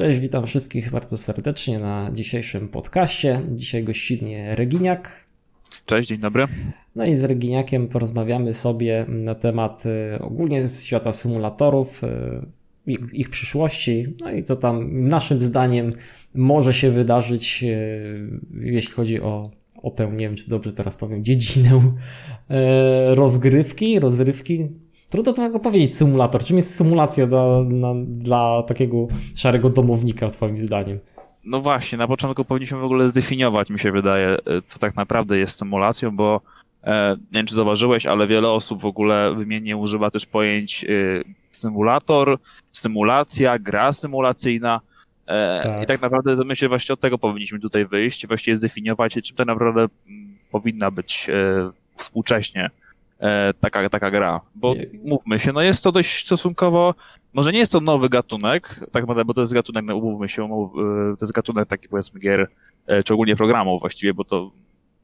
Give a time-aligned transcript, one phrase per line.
[0.00, 3.40] Cześć, witam wszystkich bardzo serdecznie na dzisiejszym podcaście.
[3.48, 5.24] Dzisiaj gościnnie Reginiak.
[5.86, 6.46] Cześć, dzień dobry.
[6.96, 12.08] No i z Reginiakiem porozmawiamy sobie na temat y, ogólnie świata symulatorów, y,
[12.86, 15.92] ich, ich przyszłości, no i co tam naszym zdaniem
[16.34, 19.42] może się wydarzyć, y, jeśli chodzi o,
[19.82, 21.80] o tę, nie wiem czy dobrze teraz powiem, dziedzinę
[23.14, 24.68] rozgrywki, rozrywki,
[25.10, 26.44] Trudno to powiedzieć symulator.
[26.44, 29.06] Czym jest symulacja dla, na, dla takiego
[29.36, 30.98] szarego domownika, twoim zdaniem?
[31.44, 35.38] No właśnie, na początku powinniśmy w ogóle zdefiniować, mi się wydaje, e, co tak naprawdę
[35.38, 36.40] jest symulacją, bo
[36.84, 40.88] e, nie wiem, czy zauważyłeś, ale wiele osób w ogóle wymiennie używa też pojęć e,
[41.50, 42.38] symulator,
[42.72, 44.80] symulacja, gra symulacyjna.
[45.26, 45.82] E, tak.
[45.82, 49.46] I tak naprawdę to myślę, właśnie od tego powinniśmy tutaj wyjść, właściwie zdefiniować, czym tak
[49.46, 52.70] naprawdę m, powinna być e, współcześnie
[53.60, 54.40] taka, taka gra.
[54.54, 54.74] Bo
[55.04, 56.94] mówmy się, no jest to dość stosunkowo,
[57.32, 60.44] może nie jest to nowy gatunek, tak naprawdę, bo to jest gatunek, no umówmy się,
[60.44, 62.48] e, to jest gatunek taki powiedzmy gier,
[62.86, 64.50] e, czy ogólnie programów właściwie, bo to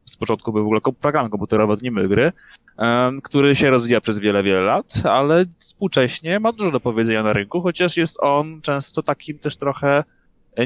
[0.04, 2.32] z początku były w ogóle programy komputerowe, nie my gry,
[2.78, 7.32] e, który się rozwija przez wiele, wiele lat, ale współcześnie ma dużo do powiedzenia na
[7.32, 10.04] rynku, chociaż jest on często takim też trochę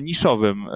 [0.03, 0.67] niszowym,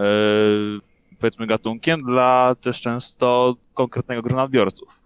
[1.21, 5.04] powiedzmy, gatunkiem dla też często konkretnego grona odbiorców.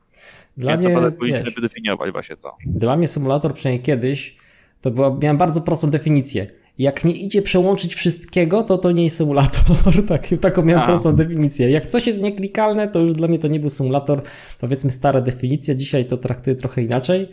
[0.59, 2.57] Dla Więc mnie, to powinniśmy definiować właśnie to.
[2.67, 4.37] Dla mnie symulator, przynajmniej kiedyś,
[4.81, 6.47] to była, miałem bardzo prostą definicję.
[6.79, 9.65] Jak nie idzie przełączyć wszystkiego, to to nie jest symulator.
[10.09, 10.87] tak, taką miałem A.
[10.87, 11.71] prostą definicję.
[11.71, 14.23] Jak coś jest nieklikalne, to już dla mnie to nie był symulator.
[14.61, 15.75] Powiedzmy stara definicja.
[15.75, 17.29] Dzisiaj to traktuję trochę inaczej.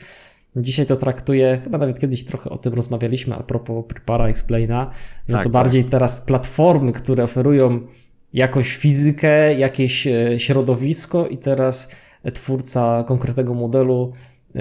[0.55, 4.91] Dzisiaj to traktuję, chyba nawet kiedyś trochę o tym rozmawialiśmy a propos Prepara Explaina,
[5.29, 5.91] że tak, to bardziej tak.
[5.91, 7.87] teraz platformy, które oferują
[8.33, 11.95] jakąś fizykę, jakieś e, środowisko i teraz
[12.33, 14.13] twórca konkretnego modelu,
[14.55, 14.59] e,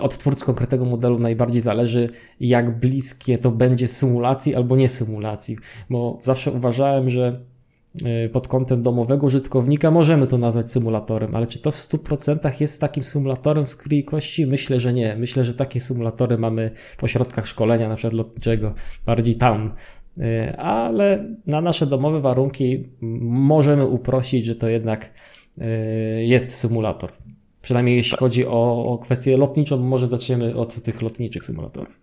[0.00, 5.56] od twórcy konkretnego modelu najbardziej zależy, jak bliskie to będzie symulacji albo nie symulacji,
[5.90, 7.40] bo zawsze uważałem, że
[8.04, 12.80] e, pod kątem domowego użytkownika możemy to nazwać symulatorem, ale czy to w 100% jest
[12.80, 14.46] takim symulatorem z kości?
[14.46, 15.16] Myślę, że nie.
[15.16, 18.74] Myślę, że takie symulatory mamy w ośrodkach szkolenia, na przykład lotniczego,
[19.06, 19.74] bardziej tam.
[20.20, 25.37] E, ale na nasze domowe warunki możemy uprościć, że to jednak Y,
[26.24, 27.10] jest symulator.
[27.62, 28.20] Przynajmniej jeśli tak.
[28.20, 32.00] chodzi o, o kwestię lotniczą, może zaczniemy od tych lotniczych symulatorów.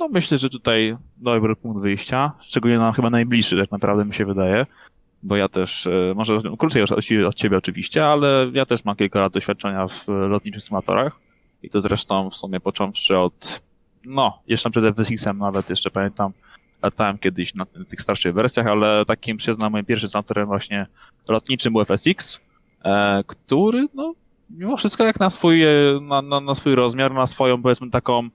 [0.00, 4.26] No myślę, że tutaj dobry punkt wyjścia, szczególnie nam chyba najbliższy tak naprawdę mi się
[4.26, 4.66] wydaje,
[5.22, 6.82] bo ja też, y, może krócej
[7.26, 11.20] od ciebie oczywiście, ale ja też mam kilka lat doświadczenia w lotniczych symulatorach
[11.62, 13.62] i to zresztą w sumie począwszy od,
[14.04, 16.32] no, jeszcze przed FSX-em nawet, jeszcze pamiętam,
[16.82, 20.86] latałem kiedyś na tych starszych wersjach, ale takim przyznam moim pierwszym symulatorem właśnie
[21.28, 22.40] lotniczym był FSX,
[23.26, 24.14] który, no,
[24.50, 25.68] mimo wszystko jak na swój, e,
[26.02, 28.28] na, na, na swój rozmiar, na swoją, powiedzmy, taką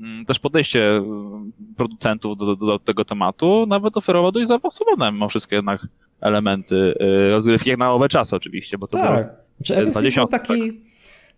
[0.00, 5.28] mm, też podejście mm, producentów do, do, do tego tematu, nawet oferował dość zaawansowane mimo
[5.28, 5.86] wszystkie jednak
[6.20, 9.26] elementy e, rozgrywki, jak na owe czasy oczywiście, bo to tak.
[9.26, 10.76] było znaczy, 20 był taki, tak.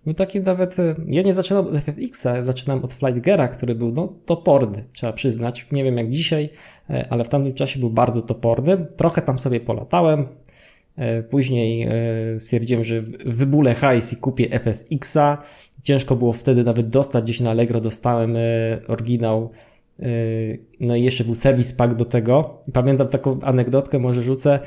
[0.05, 4.13] był taki nawet, ja nie zaczynam od FFX-a, zaczynam od Flight Geara, który był no,
[4.27, 5.67] toporny, trzeba przyznać.
[5.73, 6.51] Nie wiem jak dzisiaj,
[7.11, 8.87] ale w tamtym czasie był bardzo toporny.
[8.97, 10.50] Trochę tam sobie polatałem, E,
[11.31, 15.43] później e, stwierdziłem, że wybulę hajs i kupię FSX-a.
[15.83, 18.41] Ciężko było wtedy nawet dostać, gdzieś na Allegro dostałem e,
[18.89, 19.51] oryginał.
[20.81, 22.63] No i jeszcze był serwis pack do tego.
[22.73, 24.61] Pamiętam taką anegdotkę, może rzucę.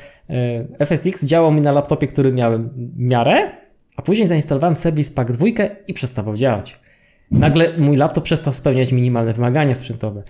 [0.78, 3.50] FSX działał mi na laptopie, który miałem miarę,
[3.96, 5.46] a później zainstalowałem serwis pack 2
[5.88, 6.80] i przestawał działać.
[7.30, 10.22] Nagle mój laptop przestał spełniać minimalne wymagania sprzętowe.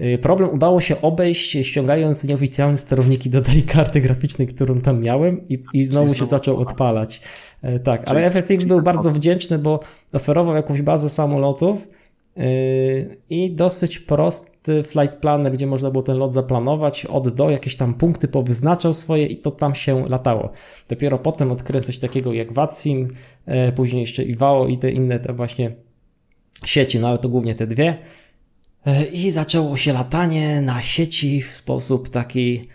[0.00, 5.48] Y, problem udało się obejść ściągając nieoficjalne sterowniki do tej karty graficznej, którą tam miałem
[5.48, 7.20] i, i znowu się zaczął odpalać.
[7.62, 9.80] E, tak, ale FSX był bardzo wdzięczny, bo
[10.12, 11.88] oferował jakąś bazę samolotów
[12.38, 17.76] y, i dosyć prosty flight planner, gdzie można było ten lot zaplanować od do, jakieś
[17.76, 20.50] tam punkty powyznaczał swoje i to tam się latało.
[20.88, 23.12] Dopiero potem odkryłem coś takiego jak VATSIM,
[23.46, 25.74] e, później jeszcze IWAO i te inne te właśnie
[26.64, 27.98] sieci, no ale to głównie te dwie.
[28.86, 32.68] E, I zaczęło się latanie na sieci w sposób taki.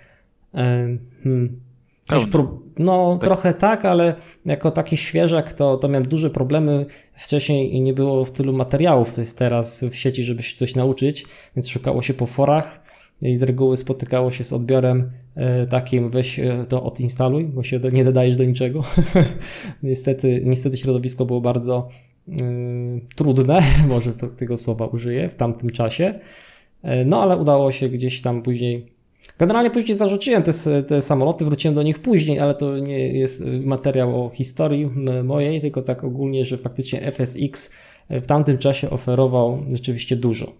[0.54, 1.60] E, hmm,
[2.32, 3.28] pro, no, tak.
[3.28, 4.16] trochę tak, ale
[4.46, 6.86] jako taki świeżak to, to miałem duże problemy.
[7.14, 11.26] Wcześniej nie było w tylu materiałów, co jest teraz w sieci, żeby się coś nauczyć,
[11.56, 12.82] więc szukało się po forach
[13.22, 16.40] i z reguły spotykało się z odbiorem e, takim weź
[16.70, 18.84] to odinstaluj, bo się nie dodajesz do niczego.
[19.84, 21.90] niestety, niestety środowisko było bardzo
[23.16, 23.60] trudne,
[23.90, 26.20] może to, tego słowa użyję w tamtym czasie.
[26.86, 29.00] Y, no ale udało się gdzieś tam później.
[29.40, 34.26] Generalnie później zarzuciłem te, te samoloty, wróciłem do nich później, ale to nie jest materiał
[34.26, 34.90] o historii
[35.24, 37.76] mojej, tylko tak ogólnie, że faktycznie FSX
[38.10, 40.52] w tamtym czasie oferował rzeczywiście dużo.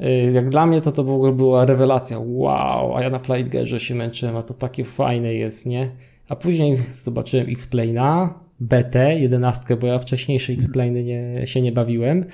[0.00, 2.18] Y, jak dla mnie to to była rewelacja.
[2.18, 5.90] Wow, a ja na Flightgerze się męczyłem, a to takie fajne jest, nie?
[6.28, 8.28] A później zobaczyłem X-Plane'a,
[8.60, 12.24] BT, 11, bo ja wcześniejsze X-Plane'y nie, się nie bawiłem.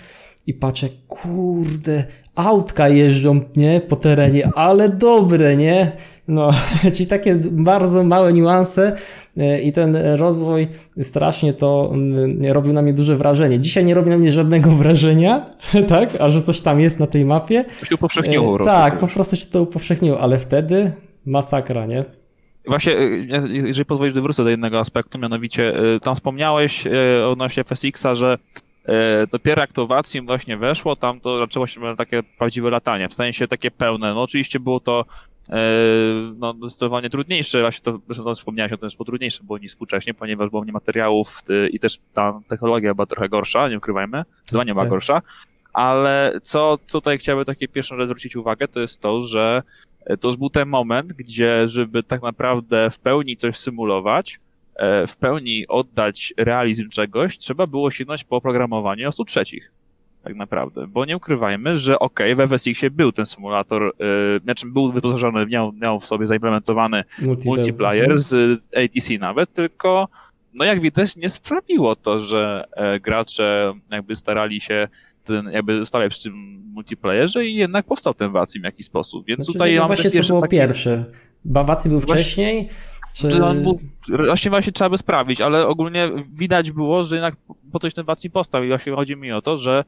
[0.46, 2.04] I patrzę, kurde,
[2.34, 5.92] autka jeżdżą, nie, po terenie, ale dobre, nie?
[6.28, 6.50] No,
[6.94, 8.96] czyli takie bardzo małe niuanse
[9.36, 10.69] e, i ten rozwój
[11.02, 13.60] strasznie to mm, robił na mnie duże wrażenie.
[13.60, 15.50] Dzisiaj nie robi na mnie żadnego wrażenia,
[15.88, 17.64] tak, a że coś tam jest na tej mapie.
[17.80, 18.60] To się upowszechniło.
[18.60, 20.92] E, tak, po prostu się to upowszechniło, ale wtedy
[21.24, 22.04] masakra, nie?
[22.66, 23.08] Właśnie, e,
[23.48, 25.72] jeżeli pozwolisz, wrócę do jednego aspektu, mianowicie
[26.02, 26.84] tam wspomniałeś
[27.26, 28.38] odnośnie FSX-a, że
[29.32, 33.48] dopiero jak to w właśnie weszło, tam to zaczęło się takie prawdziwe latanie, w sensie
[33.48, 34.14] takie pełne.
[34.14, 35.04] No oczywiście było to
[36.36, 40.14] no, zdecydowanie trudniejsze, właśnie to, zresztą wspomniałeś o tym, że było trudniejsze było niż współcześnie,
[40.14, 41.38] ponieważ było mniej materiałów
[41.70, 44.90] i też ta technologia była trochę gorsza, nie ukrywajmy, zdecydowanie była tak.
[44.90, 45.22] gorsza,
[45.72, 49.62] ale co tutaj chciałbym takie pierwszą rzecz zwrócić uwagę, to jest to, że
[50.20, 54.40] to już był ten moment, gdzie żeby tak naprawdę w pełni coś symulować,
[54.75, 59.72] E, w pełni oddać realizm czegoś, trzeba było sięgnąć po oprogramowanie osób trzecich.
[60.25, 60.87] Tak naprawdę.
[60.87, 65.72] Bo nie ukrywajmy, że ok, w FSX-ie był ten symulator, yy, znaczy był wyposażony, miał,
[65.72, 67.05] miał w sobie zaimplementowany
[67.44, 70.08] multiplayer z ATC nawet, tylko
[70.55, 74.88] no jak widać nie sprawiło to, że e, gracze jakby starali się
[75.24, 79.26] ten, jakby zostawiać przy tym multiplayerze i jednak powstał ten Wacim w jakiś sposób.
[79.26, 80.50] Więc znaczy, tutaj no, właśnie to było taki...
[80.50, 81.04] pierwsze.
[81.44, 82.69] Bawacy był wcześniej,
[83.14, 83.44] czy...
[83.44, 83.78] On był,
[84.26, 87.36] właśnie właśnie trzeba by sprawdzić, ale ogólnie widać było, że jednak
[87.72, 89.84] po coś ten Wacji postał i właśnie chodzi mi o to, że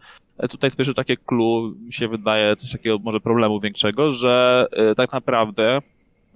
[0.50, 5.12] tutaj spojrzy takie clue, mi się wydaje coś takiego może problemu większego, że e, tak
[5.12, 5.81] naprawdę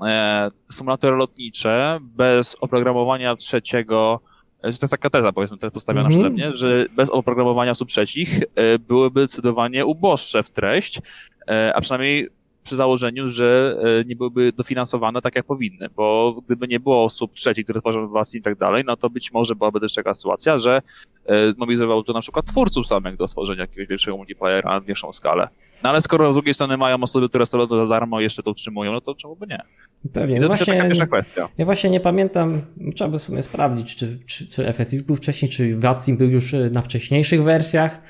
[0.01, 4.21] e, symulatory lotnicze bez oprogramowania trzeciego
[4.63, 6.55] to jest taka teza, powiedzmy, teraz postawiona mm -hmm.
[6.55, 11.01] że bez oprogramowania osób trzecich e, byłyby zdecydowanie uboższe w treść,
[11.49, 12.29] e, a przynajmniej
[12.69, 17.33] przy założeniu, że e, nie byłyby dofinansowane tak, jak powinny, bo gdyby nie było osób
[17.35, 20.59] trzecich, które tworzą własne i tak dalej, no to być może byłaby też taka sytuacja,
[20.59, 20.83] że
[21.27, 25.49] e, mobilizowało to na przykład twórców samych do stworzenia jakiegoś większego multiplayera na większą skalę.
[25.83, 28.51] No ale skoro z drugiej strony mają osoby, które sobie to za darmo jeszcze to
[28.51, 29.63] utrzymują, no to czemu by nie?
[30.13, 30.41] Pewnie.
[30.41, 31.49] No właśnie, taka kwestia.
[31.59, 32.63] Ja właśnie nie pamiętam,
[32.95, 36.71] trzeba by sobie sprawdzić, czy, czy, czy FSX był wcześniej, czy VATSIM był już e,
[36.71, 38.01] na wcześniejszych wersjach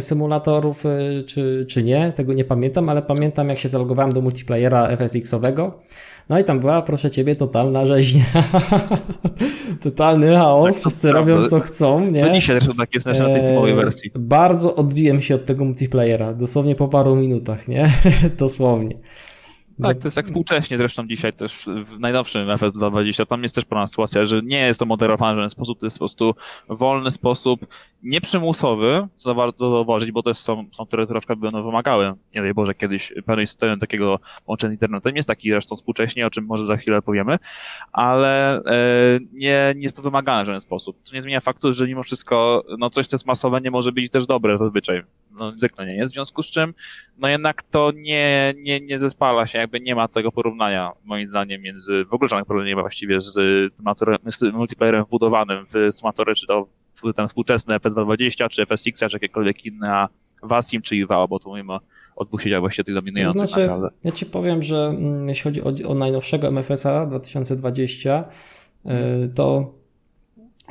[0.00, 4.88] symulatorów, y, czy, czy nie, tego nie pamiętam, ale pamiętam jak się zalogowałem do multiplayera
[4.96, 5.70] FSX-owego.
[6.28, 8.24] No i tam była, proszę ciebie, totalna rzeźnia.
[9.82, 12.22] Totalny chaos, tak, wszyscy robią co chcą, nie?
[12.22, 14.10] To dzisiaj zresztą tak jest na tej systemowej wersji.
[14.14, 17.90] Bardzo odbiłem się od tego multiplayera, dosłownie po paru minutach, nie?
[18.38, 18.94] dosłownie.
[19.82, 23.86] Tak, to jest jak współcześnie zresztą dzisiaj też w najnowszym FS220, tam jest też podobna
[23.86, 26.34] sytuacja, że nie jest to moderowane w żaden sposób, to jest po prostu
[26.68, 27.66] wolny sposób,
[28.02, 32.74] nieprzymusowy, co warto zauważyć, bo też są, są które troszkę będą wymagały, nie daj Boże,
[32.74, 36.76] kiedyś pełnej systemy takiego łączenia z internetem, jest taki zresztą współcześnie, o czym może za
[36.76, 37.38] chwilę powiemy,
[37.92, 41.02] ale e, nie, nie jest to wymagane w żaden sposób.
[41.02, 44.10] To nie zmienia faktu, że mimo wszystko, no coś, co jest masowe, nie może być
[44.10, 45.02] też dobre zazwyczaj
[45.38, 46.74] no, zwykle nie jest, w związku z czym,
[47.18, 51.62] no jednak to nie, nie, nie zespala się, jakby nie ma tego porównania, moim zdaniem,
[51.62, 53.32] między, w ogóle żadnych porównania nie ma właściwie z,
[54.26, 59.64] z multiplayerem wbudowanym w Sumatory, czy to w ten współczesny FS220, czy FSX, czy jakiekolwiek
[59.64, 60.08] inne, a
[60.42, 61.80] Wasim czy Iwała, bo to mówimy o,
[62.16, 63.40] o dwóch sieciach właściwie tych dominujących.
[63.40, 63.90] To znaczy, naprawdę.
[64.04, 68.24] ja ci powiem, że mm, jeśli chodzi o, o najnowszego MFS-a 2020,
[68.86, 68.88] y,
[69.34, 69.77] to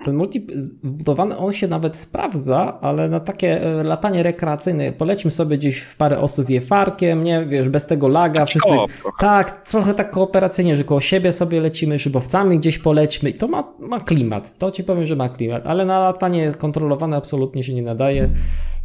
[0.05, 0.47] ten multi
[0.83, 5.97] wbudowany, on się nawet sprawdza, ale na takie e, latanie rekreacyjne, polećmy sobie gdzieś w
[5.97, 8.73] parę osób je farkiem, nie, wiesz, bez tego laga, wszyscy,
[9.19, 13.29] tak, trochę tak kooperacyjnie, że koło siebie sobie lecimy, szybowcami gdzieś polećmy.
[13.29, 17.17] I to ma, ma klimat, to ci powiem, że ma klimat, ale na latanie kontrolowane
[17.17, 18.29] absolutnie się nie nadaje,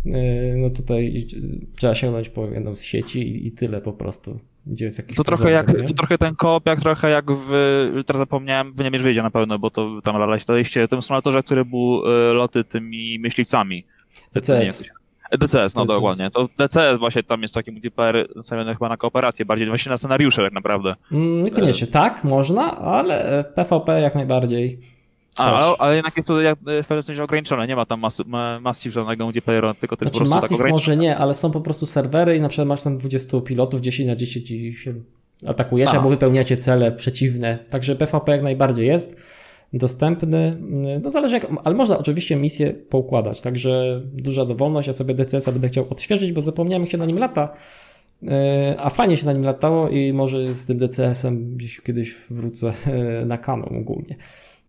[0.07, 1.27] e, no tutaj
[1.77, 4.52] trzeba sięgnąć po jedną z sieci i tyle po prostu.
[4.67, 8.19] Gdzie jest jakiś to trochę jak, to trochę ten koop, jak trochę jak w, teraz
[8.21, 11.65] zapomniałem, nie wiesz wyjdzie na pewno, bo to tam lalać, to iście tym symulatorze, który
[11.65, 13.85] był e, loty tymi myśliwcami.
[14.35, 14.85] DCS.
[15.39, 15.95] DCS, no DCS.
[15.97, 16.31] dokładnie.
[16.31, 20.43] To DCS właśnie tam jest taki multiplayer nastawiony chyba na kooperację, bardziej właśnie na scenariusze
[20.43, 20.95] tak naprawdę.
[21.13, 24.92] Mm, niekoniecznie, tak, można, ale PvP jak najbardziej.
[25.39, 28.23] A, ale jednak jest to jak, w pewnym sensie ograniczone, nie ma tam mas,
[28.61, 31.61] massive żadnego multiplayera, tylko to jest znaczy, po prostu tak może nie, ale są po
[31.61, 34.95] prostu serwery i na przykład masz tam 20 pilotów, 10 na 10 i się
[35.47, 37.59] atakujecie, albo wypełniacie cele przeciwne.
[37.71, 39.21] Także PvP jak najbardziej jest
[39.73, 40.59] dostępny.
[41.03, 44.89] No zależy jak, ale można oczywiście misję poukładać, także duża dowolność.
[44.89, 47.53] Ja sobie DCS-a będę chciał odświeżyć, bo zapomniałem się na nim lata,
[48.29, 52.73] e, a fajnie się na nim latało i może z tym DCS-em gdzieś kiedyś wrócę
[52.87, 54.17] e, na kanał ogólnie.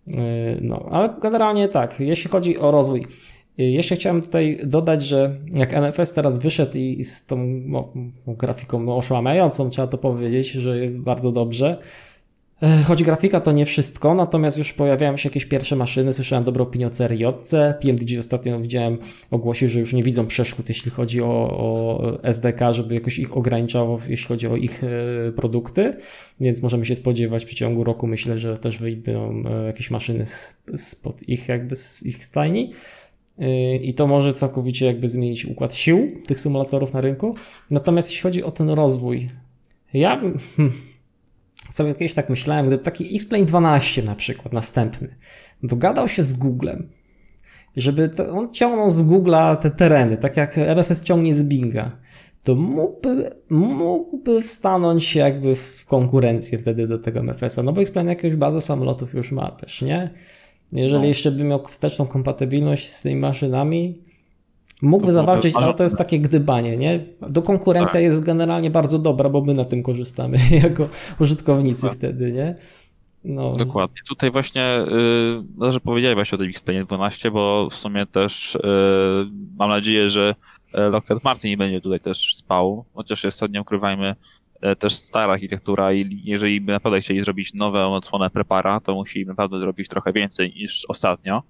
[0.08, 0.16] Yy,
[0.62, 3.06] no, ale generalnie tak, jeśli chodzi o rozwój.
[3.58, 7.94] Jeszcze chciałem tutaj dodać, że jak MFS teraz wyszedł i z tą no,
[8.28, 11.78] grafiką no, oszłamiającą, trzeba to powiedzieć, że jest bardzo dobrze,
[12.88, 16.88] choć grafika to nie wszystko, natomiast już pojawiają się jakieś pierwsze maszyny, słyszałem dobrą opinię
[16.88, 17.24] o CRJ.
[17.82, 18.98] PMDG ostatnio widziałem,
[19.32, 21.28] ogłosił, że już nie widzą przeszkód, jeśli chodzi o,
[21.58, 25.94] o SDK, żeby jakoś ich ograniczało, jeśli chodzi o ich e, produkty,
[26.40, 30.26] więc możemy się spodziewać w przeciągu roku, myślę, że też wyjdą e, jakieś maszyny
[30.76, 32.74] spod ich jakby z ich stajni.
[33.82, 37.36] I to może całkowicie jakby zmienić układ sił tych symulatorów na rynku.
[37.72, 39.30] Natomiast jeśli chodzi o ten rozwój,
[39.94, 40.22] ja
[40.56, 40.74] hmm,
[41.74, 45.16] sobie kiedyś tak myślałem, gdyby taki X-Plane 12 na przykład, następny,
[45.64, 46.90] dogadał się z Googlem,
[47.76, 51.92] żeby to, on ciągnął z Google'a te tereny, tak jak RFS ciągnie z Binga,
[52.44, 58.36] to mógłby, mógłby wstanąć jakby w konkurencję wtedy do tego MFS-a, no bo X-Plane jakąś
[58.36, 60.14] bazę samolotów już ma też, nie?
[60.72, 61.08] Jeżeli no.
[61.08, 64.04] jeszcze by miał wsteczną kompatybilność z tymi maszynami,
[64.84, 67.00] Mógłby to zawalczyć, ale to jest takie gdybanie, nie?
[67.22, 68.02] Do konkurencja tak.
[68.02, 70.88] jest generalnie bardzo dobra, bo my na tym korzystamy jako
[71.20, 71.94] użytkownicy tak.
[71.94, 72.56] wtedy, nie?
[73.24, 73.52] No.
[73.52, 73.98] Dokładnie.
[74.10, 78.58] Tutaj właśnie, yy, no, że powiedziałeś właśnie o tym XP 12, bo w sumie też
[78.64, 80.36] yy, mam nadzieję, że
[80.74, 84.16] y, Lockheed Martin nie będzie tutaj też spał, chociaż jest to, nie ukrywajmy,
[84.72, 89.26] y, też stara architektura i jeżeli by naprawdę chcieli zrobić nowe odsłonę prepara, to musi
[89.26, 91.44] naprawdę zrobić trochę więcej niż ostatnio.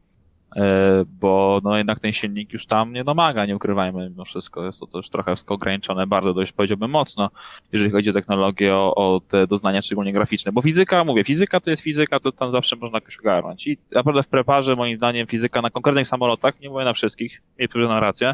[0.55, 4.65] E, bo no jednak ten silnik już tam nie domaga, nie ukrywajmy mimo wszystko.
[4.65, 7.29] Jest to też trochę ograniczone bardzo dość powiedziałbym mocno,
[7.71, 10.51] jeżeli chodzi o technologię, o, o te doznania szczególnie graficzne.
[10.51, 13.67] Bo fizyka, mówię, fizyka to jest fizyka, to tam zawsze można jakoś ogarnąć.
[13.67, 17.67] I naprawdę w preparze moim zdaniem fizyka na konkretnych samolotach, nie mówię na wszystkich, nie
[17.75, 18.33] na rację,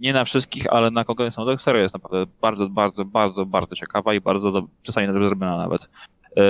[0.00, 4.14] nie na wszystkich, ale na konkretnych samolotach serio jest naprawdę bardzo, bardzo, bardzo, bardzo ciekawa
[4.14, 5.90] i bardzo do, czasami dobrze zrobiona nawet.
[6.36, 6.42] Yy,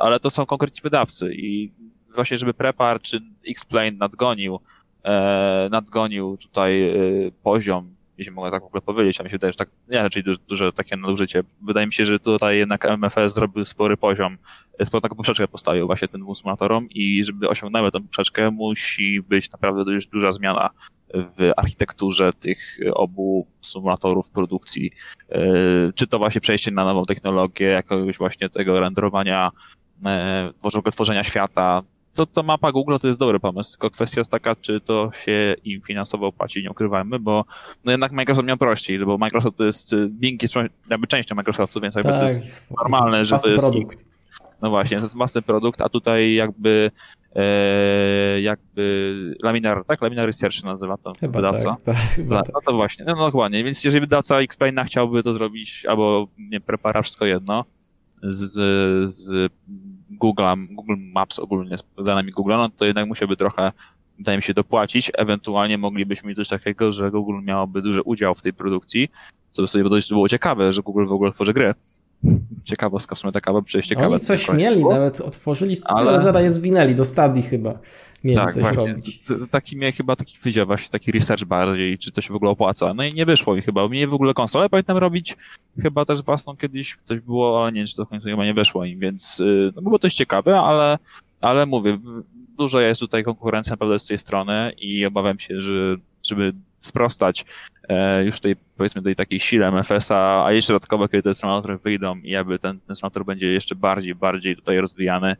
[0.00, 1.72] ale to są konkretni wydawcy i
[2.14, 4.60] właśnie, żeby Prepar czy X-Plane nadgonił,
[5.04, 6.94] e, nadgonił tutaj e,
[7.42, 10.22] poziom, jeśli mogę tak w ogóle powiedzieć, a mi się wydaje, że tak, nie, raczej
[10.22, 11.42] duże, duże takie nadużycie.
[11.62, 14.38] Wydaje mi się, że tutaj jednak MFS zrobił spory poziom,
[14.84, 19.52] sporą taką poprzeczkę postawił właśnie tym dwóm symulatorom i żeby osiągnęły tę poprzeczkę, musi być
[19.52, 20.70] naprawdę dość duża zmiana
[21.14, 24.90] w architekturze tych obu symulatorów produkcji.
[25.28, 25.42] E,
[25.94, 29.50] czy to właśnie przejście na nową technologię, jakiegoś właśnie tego renderowania,
[30.06, 30.52] e,
[30.90, 31.82] tworzenia świata,
[32.14, 35.54] to, to mapa Google to jest dobry pomysł, tylko kwestia jest taka, czy to się
[35.64, 37.44] im finansowo opłaci, nie ukrywajmy, bo
[37.84, 40.54] no jednak Microsoft miał prościej, bo Microsoft to jest, Bing jest
[40.90, 43.64] jakby częścią Microsoftu, więc jakby tak, to jest normalne, że to jest...
[43.64, 44.04] produkt.
[44.62, 46.90] No właśnie, to jest własny produkt, a tutaj jakby
[47.36, 50.02] e, jakby Laminar, tak?
[50.02, 51.76] Laminar Research się nazywa to chyba wydawca.
[51.84, 52.54] Tak, tak, no, tak.
[52.54, 56.60] no to właśnie, no, no dokładnie, więc jeżeli wydawca Explaina chciałby to zrobić, albo nie,
[56.60, 57.64] prepara wszystko jedno
[58.22, 58.52] z,
[59.12, 59.52] z
[60.20, 63.72] Google, Google Maps ogólnie z danymi Google, no to jednak musiałby trochę,
[64.18, 65.10] wydaje mi się, dopłacić.
[65.14, 69.08] Ewentualnie moglibyśmy mieć coś takiego, że Google miałoby duży udział w tej produkcji,
[69.50, 71.74] co by sobie dość było ciekawe, że Google w ogóle tworzy gry.
[72.64, 74.08] Ciekawostka w sumie taka, bo przecież ciekawe.
[74.08, 77.78] Oni coś mieli, nawet otworzyli studio, ale, ale zaraz je zwinęli do stadii chyba
[78.24, 78.86] mieli tak, coś właśnie.
[78.86, 79.20] robić.
[79.50, 82.94] Taki miał chyba taki wydział właśnie, taki research bardziej, czy to się w ogóle opłaca.
[82.94, 85.36] No i nie wyszło mi chyba, mnie w ogóle konsolę pamiętam robić,
[85.82, 88.54] chyba też własną kiedyś coś było, ale nie wiem, czy to w końcu chyba nie
[88.54, 90.98] wyszło im, więc y, no było to ciekawe, ale,
[91.40, 91.98] ale mówię,
[92.56, 97.44] dużo jest tutaj konkurencja naprawdę z tej strony i obawiam się, że żeby sprostać
[97.88, 102.16] e, już tej, powiedzmy, tej takiej sile MFS-a, a jeszcze dodatkowo, kiedy te symulatory wyjdą
[102.16, 105.36] i jakby ten, ten symulator będzie jeszcze bardziej, bardziej tutaj rozwijany,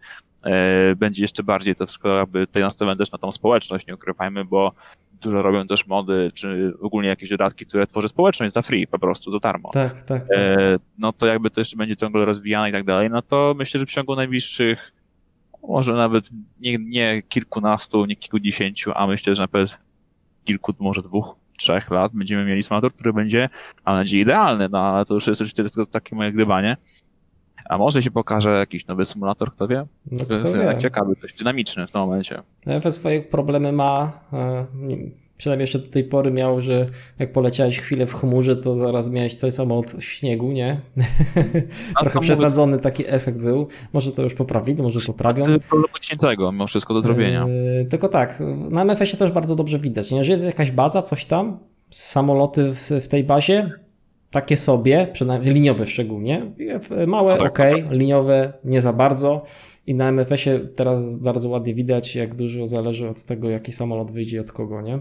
[0.96, 4.72] będzie jeszcze bardziej to wszystko jakby tutaj nastawione też na tą społeczność, nie ukrywajmy, bo
[5.20, 9.32] dużo robią też mody, czy ogólnie jakieś dodatki, które tworzy społeczność za free, po prostu,
[9.32, 9.70] za darmo.
[9.72, 10.28] Tak, tak.
[10.28, 10.38] tak.
[10.38, 13.80] E, no to jakby to jeszcze będzie ciągle rozwijane i tak dalej, no to myślę,
[13.80, 14.92] że w ciągu najbliższych
[15.68, 19.78] może nawet nie, nie kilkunastu, nie kilkudziesięciu, a myślę, że nawet
[20.44, 23.48] kilku, może dwóch, trzech lat będziemy mieli symulator, który będzie,
[23.86, 26.76] mam nadzieję, idealny, no ale to już jest oczywiście takie moje gdybanie.
[27.68, 29.86] A może się pokaże jakiś nowy symulator, kto wie?
[30.10, 30.76] No, kto jest wie.
[30.78, 32.42] ciekawy, dość dynamiczny w tym momencie.
[32.66, 34.20] NFS no, swoje problemy ma.
[34.32, 34.66] E,
[35.36, 36.86] przynajmniej jeszcze do tej pory miał, że
[37.18, 40.80] jak poleciałeś chwilę w chmurze, to zaraz miałeś cały samolot w śniegu, nie?
[42.00, 42.82] Trochę przesadzony mówię...
[42.82, 43.68] taki efekt był.
[43.92, 45.44] Może to już poprawili, może poprawią.
[45.44, 45.88] To problem
[46.20, 47.46] tego, mimo wszystko do zrobienia.
[47.48, 50.24] Yy, tylko tak, na MFS-ie też bardzo dobrze widać, nie?
[50.24, 51.58] że jest jakaś baza, coś tam,
[51.90, 53.70] samoloty w, w tej bazie,
[54.34, 56.52] takie sobie, przynajmniej liniowe szczególnie.
[57.06, 57.96] Małe, tak, ok, tak.
[57.96, 59.44] liniowe nie za bardzo.
[59.86, 64.40] I na MFS-ie teraz bardzo ładnie widać, jak dużo zależy od tego, jaki samolot wyjdzie
[64.40, 65.00] od kogo, nie?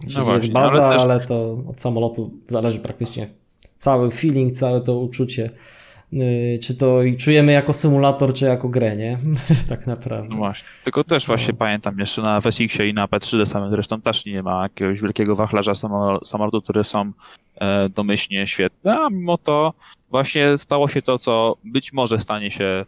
[0.00, 1.02] Czyli no właśnie, jest baza, ale, też...
[1.02, 3.28] ale, to od samolotu zależy praktycznie
[3.76, 5.50] cały feeling, całe to uczucie.
[6.12, 9.18] Y, czy to czujemy jako symulator, czy jako grę, nie?
[9.68, 10.28] tak naprawdę.
[10.28, 10.68] No właśnie.
[10.84, 11.58] Tylko też właśnie no.
[11.58, 15.72] pamiętam jeszcze na FSX-ie i na P3D samym zresztą też nie ma jakiegoś wielkiego wachlarza
[16.24, 17.12] samolotów, które są
[17.60, 19.74] e, domyślnie świetne, a mimo to
[20.10, 22.84] właśnie stało się to, co być może stanie się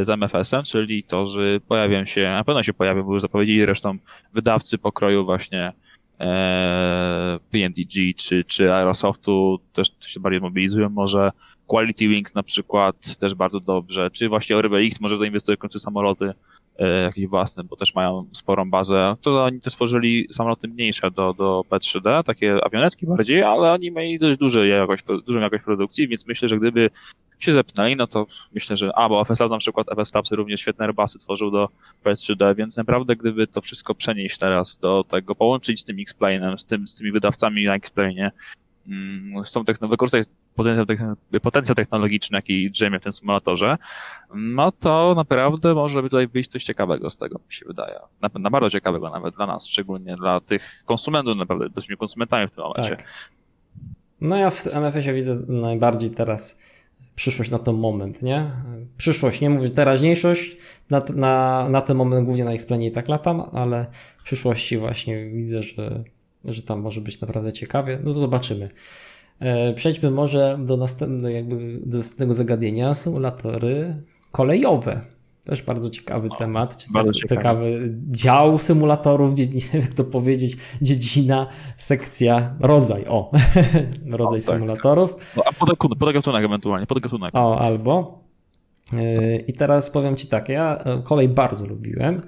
[0.00, 3.98] z MFS-em, czyli to, że pojawią się, na pewno się pojawią, bo już zapowiedzieli zresztą
[4.32, 5.72] wydawcy pokroju właśnie
[6.20, 11.30] e, PNDG czy, czy Aerosoftu też się bardziej mobilizują może.
[11.66, 16.32] Quality Wings na przykład też bardzo dobrze, czy właśnie RBX może zainwestuje w końcu samoloty
[16.78, 19.16] e, jakieś własne, bo też mają sporą bazę.
[19.20, 24.18] To oni też stworzyli samoloty mniejsze do, do P3D, takie awionetki bardziej, ale oni mieli
[24.18, 26.90] dość duży jakość, dużą jakość produkcji, więc myślę, że gdyby
[27.38, 30.84] się zepnęli, no to myślę, że, a, bo FSL na przykład, FS Labs również świetne
[30.84, 31.68] Airbusy tworzył do
[32.04, 36.66] PS3D, więc naprawdę gdyby to wszystko przenieść teraz do tego, połączyć z tym X-Plane'em, z,
[36.66, 38.30] tym, z tymi wydawcami na X-Plane,
[38.88, 40.98] mm, z tą techno, wykorzystać potencjał,
[41.42, 43.78] potencjał technologiczny, jaki drzemie w tym symulatorze,
[44.34, 47.94] no to naprawdę może by tutaj wyjść coś ciekawego z tego, mi się wydaje.
[48.20, 52.50] Na, na bardzo ciekawego nawet dla nas, szczególnie dla tych konsumentów, naprawdę, jesteśmy konsumentami w
[52.50, 52.96] tym momencie.
[52.96, 53.30] Tak.
[54.20, 56.60] No ja w MFS-ie widzę najbardziej teraz
[57.14, 58.50] przyszłość na ten moment, nie?
[58.96, 60.56] Przyszłość, nie mówię teraźniejszość,
[60.90, 63.86] na, na, na ten moment głównie na Explainie i tak latam, ale
[64.18, 66.04] w przyszłości właśnie widzę, że,
[66.44, 67.98] że tam może być naprawdę ciekawie.
[68.04, 68.68] No zobaczymy.
[69.40, 75.00] E, przejdźmy może do następnego, jakby, do następnego zagadnienia, symulatory kolejowe.
[75.44, 77.28] Też bardzo ciekawy o, temat, czy tak, ciekawy.
[77.28, 79.34] ciekawy dział symulatorów,
[79.74, 83.30] jak to powiedzieć, dziedzina, sekcja, rodzaj, o,
[84.10, 85.14] rodzaj o, tak, symulatorów.
[85.14, 85.36] Tak.
[85.36, 87.34] No, a podgatunek, podgatunek ewentualnie, podgatunek.
[87.34, 88.24] O, albo.
[88.92, 92.22] Yy, I teraz powiem Ci tak, ja e, kolej bardzo lubiłem,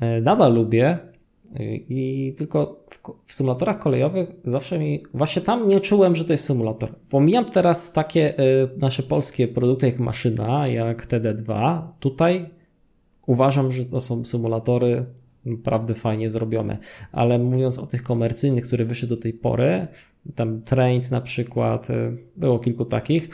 [0.00, 0.98] yy, nadal lubię,
[1.88, 6.44] i tylko w, w, symulatorach kolejowych zawsze mi, właśnie tam nie czułem, że to jest
[6.44, 6.88] symulator.
[7.10, 11.82] Pomijam teraz takie y, nasze polskie produkty jak maszyna, jak TD2.
[12.00, 12.50] Tutaj
[13.26, 15.06] uważam, że to są symulatory
[15.44, 16.78] naprawdę fajnie zrobione.
[17.12, 19.86] Ale mówiąc o tych komercyjnych, które wyszły do tej pory,
[20.34, 23.28] tam Trains na przykład, y, było kilku takich,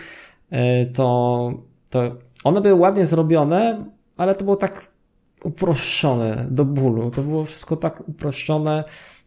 [0.53, 0.57] y,
[0.93, 1.53] to,
[1.91, 3.85] to one były ładnie zrobione,
[4.17, 4.92] ale to było tak
[5.45, 7.11] uproszczone do bólu.
[7.11, 8.85] To było wszystko tak uproszczone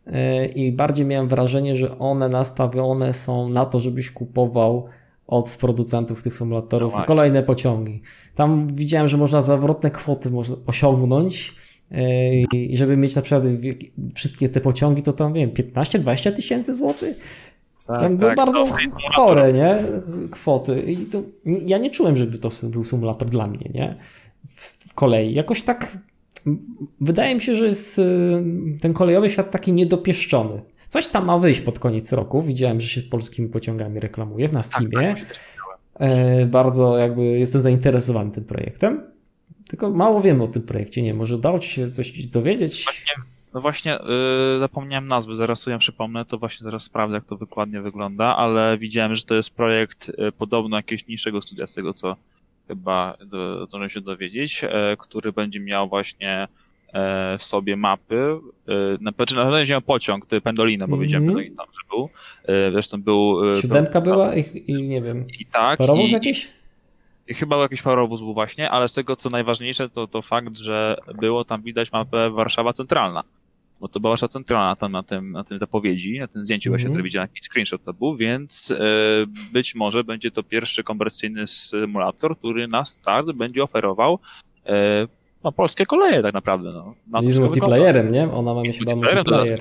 [0.08, 4.86] e, i bardziej miałem wrażenie, że one nastawione są na to, żebyś kupował
[5.28, 8.02] od producentów tych symulatorów no kolejne pociągi.
[8.36, 10.32] Tam widziałem, że można zawrotne kwoty
[10.66, 11.56] osiągnąć
[11.92, 13.44] e, i żeby mieć na przykład
[14.16, 17.18] wszystkie te pociągi, to tam, wiem, 15-20 tysięcy złotych.
[17.88, 18.66] Tak, tam tak, bardzo
[19.14, 19.78] chore, nie?
[20.32, 20.80] Kwoty.
[20.80, 23.96] I to, ja nie czułem, żeby to był symulator dla mnie, nie?
[24.56, 25.34] W kolei.
[25.34, 25.98] Jakoś tak
[27.02, 28.44] wydaje mi się, że jest y,
[28.82, 30.62] ten kolejowy świat taki niedopieszczony.
[30.88, 32.42] Coś tam ma wyjść pod koniec roku.
[32.42, 35.16] Widziałem, że się polskimi pociągami reklamuje na tak, Steamie.
[35.16, 35.40] Tak,
[35.98, 39.04] tak, bardzo jakby jestem zainteresowany tym projektem.
[39.70, 41.02] Tylko mało wiemy o tym projekcie.
[41.02, 42.84] Nie, może udało Ci się coś dowiedzieć?
[42.84, 43.14] Właśnie,
[43.54, 47.82] no właśnie, yy, zapomniałem nazwy, zaraz sobie przypomnę, to właśnie zaraz sprawdzę, jak to dokładnie
[47.82, 52.16] wygląda, ale widziałem, że to jest projekt y, podobno jakiegoś niższego studia, z tego co
[52.68, 53.16] chyba
[53.68, 56.48] zdążyłem się dowiedzieć, e, który będzie miał właśnie
[56.94, 58.40] e, w sobie mapy.
[58.68, 61.58] E, na pewno na pewno miał pociąg, Pendolino, bo wiedziałem, mm -hmm.
[61.58, 62.10] tam, że był.
[62.72, 63.42] Zresztą był...
[63.62, 65.26] Siódemka był, była i, i, nie wiem.
[65.40, 65.78] I tak.
[65.78, 66.48] Parowóz i, jakiś?
[67.28, 70.98] I, chyba jakiś parowóz był właśnie, ale z tego co najważniejsze to, to fakt, że
[71.16, 73.24] było tam widać mapę Warszawa Centralna
[73.80, 76.72] bo to była wasza centralna tam na tym, na tym zapowiedzi, na tym zdjęciu mm
[76.72, 76.80] -hmm.
[76.80, 81.48] właśnie, które widziałem, jakiś screenshot to był, więc e, być może będzie to pierwszy komercyjny
[81.48, 84.20] symulator, który na start będzie oferował
[84.66, 85.08] e,
[85.44, 86.72] no, polskie koleje tak naprawdę.
[86.72, 88.32] No, na I z multiplayerem, nie?
[88.32, 89.60] Ona ma mieć chyba multiplayer.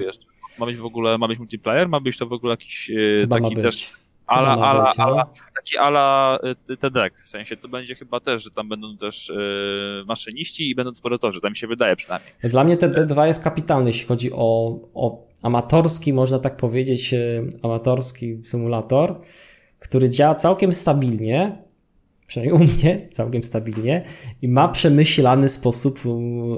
[0.58, 2.90] Ma być w ogóle, ma być multiplayer, ma być to w ogóle jakiś
[3.22, 3.92] e, taki też
[4.26, 6.38] Ala, ala, ala, taki ala
[6.70, 10.74] y, TEDek, w sensie to będzie chyba też, że tam będą też y, maszyniści i
[10.74, 12.32] będą eksploratorzy, tak mi się wydaje przynajmniej.
[12.44, 18.42] Dla mnie TD2 jest kapitalny, jeśli chodzi o, o amatorski, można tak powiedzieć, y, amatorski
[18.44, 19.20] symulator,
[19.78, 21.62] który działa całkiem stabilnie,
[22.26, 24.04] przynajmniej u mnie całkiem stabilnie
[24.42, 26.00] i ma przemyślany sposób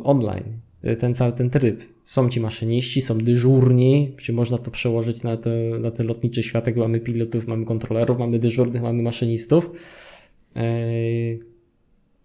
[0.04, 0.60] online,
[0.98, 5.50] ten cały ten tryb są ci maszyniści, są dyżurni, czy można to przełożyć na, te,
[5.80, 9.70] na ten lotniczy świat, mamy pilotów, mamy kontrolerów, mamy dyżurnych, mamy maszynistów.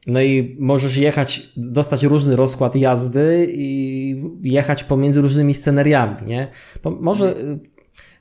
[0.08, 6.48] No i możesz jechać, dostać różny rozkład jazdy i jechać pomiędzy różnymi scenariami, nie?
[6.84, 7.36] Może,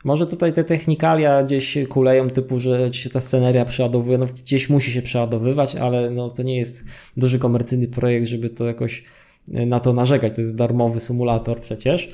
[0.05, 4.93] może tutaj te technikalia gdzieś kuleją, typu, że się ta sceneria przeładowuje, no gdzieś musi
[4.93, 6.85] się przeładowywać, ale no to nie jest
[7.17, 9.05] duży komercyjny projekt, żeby to jakoś
[9.49, 10.35] na to narzekać.
[10.35, 12.13] To jest darmowy symulator przecież.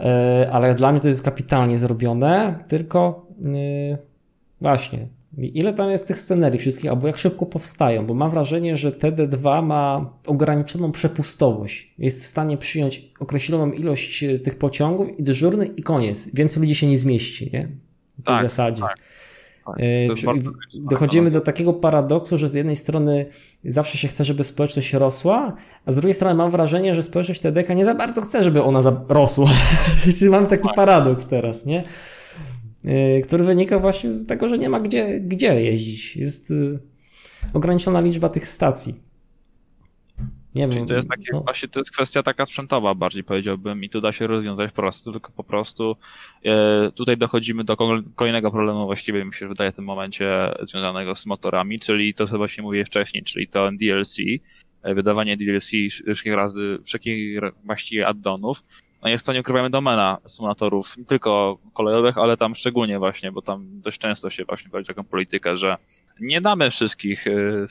[0.00, 3.98] E, ale dla mnie to jest kapitalnie zrobione, tylko e,
[4.60, 8.06] właśnie Ile tam jest tych scenerii wszystkich, albo jak szybko powstają?
[8.06, 11.94] Bo mam wrażenie, że TD2 ma ograniczoną przepustowość.
[11.98, 16.34] Jest w stanie przyjąć określoną ilość tych pociągów i dyżurny i koniec.
[16.34, 17.68] Więcej ludzi się nie zmieści, nie?
[18.18, 18.82] W tej tak, zasadzie.
[18.82, 18.98] Tak.
[19.66, 19.76] Tak,
[20.74, 23.26] dochodzimy do takiego paradoksu, że z jednej strony
[23.64, 27.74] zawsze się chce, żeby społeczność rosła, a z drugiej strony mam wrażenie, że społeczność TDK
[27.74, 29.50] nie za bardzo chce, żeby ona rosła.
[30.30, 30.76] Mam taki tak.
[30.76, 31.84] paradoks teraz, nie?
[32.84, 36.16] Y, który wynika właśnie z tego, że nie ma gdzie, gdzie jeździć.
[36.16, 36.78] Jest y,
[37.54, 39.11] ograniczona liczba tych stacji.
[40.54, 41.40] Nie Czyli wiem, to jest takie, no.
[41.40, 45.12] właśnie to jest kwestia taka sprzętowa bardziej powiedziałbym i tu da się rozwiązać po prostu,
[45.12, 45.96] tylko po prostu
[46.44, 47.76] e, tutaj dochodzimy do
[48.14, 52.38] kolejnego problemu właściwie mi się wydaje w tym momencie związanego z motorami, czyli to co
[52.38, 54.16] właśnie mówię wcześniej, czyli to DLC,
[54.82, 58.62] e, wydawanie DLC wszelkich razy, wszelkich właściwie addonów,
[59.02, 63.42] no jest to, nie ukrywajmy, domena symulatorów, nie tylko kolejowych, ale tam szczególnie właśnie, bo
[63.42, 65.76] tam dość często się właśnie prowadzi taką politykę, że
[66.20, 67.64] nie damy wszystkich y,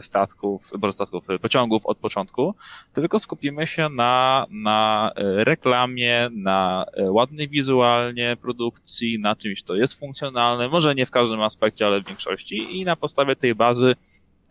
[0.00, 2.54] statków, bo statków, y, pociągów od początku,
[2.92, 10.00] tylko skupimy się na, na y, reklamie, na ładnej wizualnie produkcji, na czymś, to jest
[10.00, 13.94] funkcjonalne, może nie w każdym aspekcie, ale w większości i na podstawie tej bazy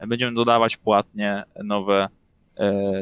[0.08, 2.10] będziemy dodawać płatnie nowe,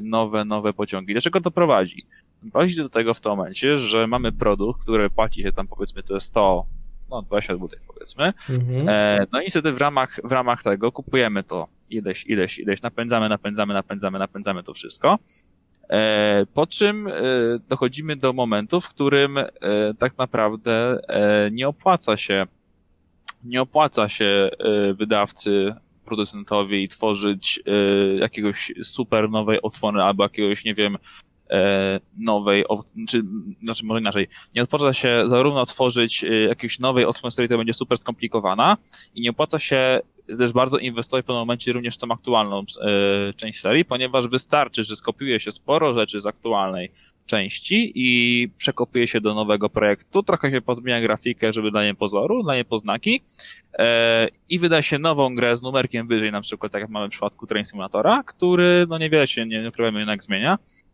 [0.04, 1.13] nowe, nowe pociągi.
[1.13, 2.06] Do czego to prowadzi?
[2.52, 6.13] Prowadzi do tego w tym momencie, że mamy produkt, który płaci się tam powiedzmy to
[6.13, 6.65] jest 100,
[7.10, 8.89] no 20 zł powiedzmy, mhm.
[8.89, 13.30] e, no i niestety w ramach, w ramach tego kupujemy to ileś, ileś, ileś, napędzamy,
[13.30, 15.19] napędzamy, napędzamy, napędzamy to wszystko,
[15.89, 17.12] e, po czym e,
[17.67, 19.47] dochodzimy do momentu, w którym e,
[20.00, 22.45] tak naprawdę e, nie opłaca się
[23.43, 27.63] nie opłaca się e, wydawcy producentowi tworzyć
[28.19, 31.27] jakiegoś super nowej odsłony albo jakiegoś, nie wiem, E,
[32.17, 32.65] nowej,
[33.10, 33.23] czy,
[33.63, 37.73] znaczy może inaczej, nie opłaca się zarówno tworzyć e, jakiejś nowej odsłony serii, która będzie
[37.73, 38.77] super skomplikowana
[39.15, 40.01] i nie opłaca się
[40.38, 44.83] też bardzo inwestować w pewnym momencie również w tą aktualną e, część serii, ponieważ wystarczy,
[44.83, 46.91] że skopiuje się sporo rzeczy z aktualnej
[47.25, 52.43] części i przekopuje się do nowego projektu, trochę się pozmienia grafikę, żeby dla niej pozoru,
[52.43, 53.21] dla niej poznaki
[53.73, 57.12] e, i wyda się nową grę z numerkiem wyżej, na przykład tak jak mamy w
[57.12, 60.87] przypadku Train Simulatora, który no niewiele się, nie ukrywamy, jednak zmienia, E,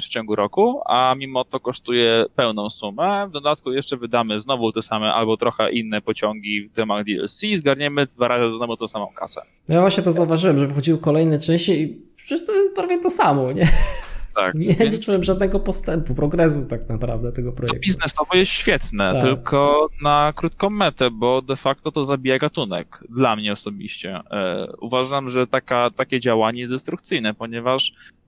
[0.00, 3.26] w ciągu roku, a mimo to kosztuje pełną sumę.
[3.28, 7.56] W dodatku jeszcze wydamy znowu te same albo trochę inne pociągi w temach DLC i
[7.56, 9.42] zgarniemy dwa razy znowu tą samą kasę.
[9.68, 13.52] Ja właśnie to zauważyłem, że wychodziły kolejne części i przecież to jest prawie to samo,
[13.52, 13.68] nie?
[14.34, 14.54] Tak.
[14.54, 14.98] Nie więc...
[14.98, 17.76] czułem żadnego postępu, progresu tak naprawdę tego projektu.
[17.76, 19.22] To biznesowo jest świetne, tak.
[19.22, 23.04] tylko na krótką metę, bo de facto to zabija gatunek.
[23.08, 24.20] Dla mnie osobiście.
[24.30, 28.19] E, uważam, że taka, takie działanie jest destrukcyjne, ponieważ E,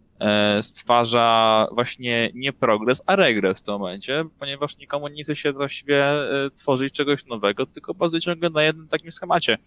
[0.60, 6.04] stwarza właśnie nie progres, a regres w tym momencie, ponieważ nikomu nie chce się właściwie
[6.06, 9.58] e, tworzyć czegoś nowego, tylko bazuje ciągle na jednym takim schemacie.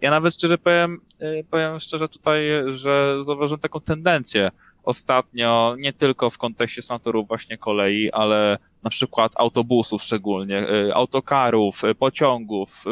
[0.00, 4.50] Ja nawet szczerze powiem, e, powiem szczerze tutaj, że zauważyłem taką tendencję
[4.82, 12.84] ostatnio, nie tylko w kontekście senatorów właśnie kolei, ale na przykład autobusów szczególnie, autokarów, pociągów,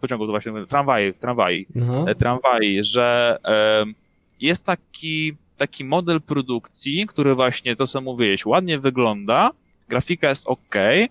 [0.00, 2.16] pociągów to właśnie tramwaj, tramwaj, mhm.
[2.16, 3.38] tramwaj, że
[4.40, 9.50] jest taki taki model produkcji, który właśnie to, co mówiłeś, ładnie wygląda,
[9.88, 11.06] grafika jest ok, e,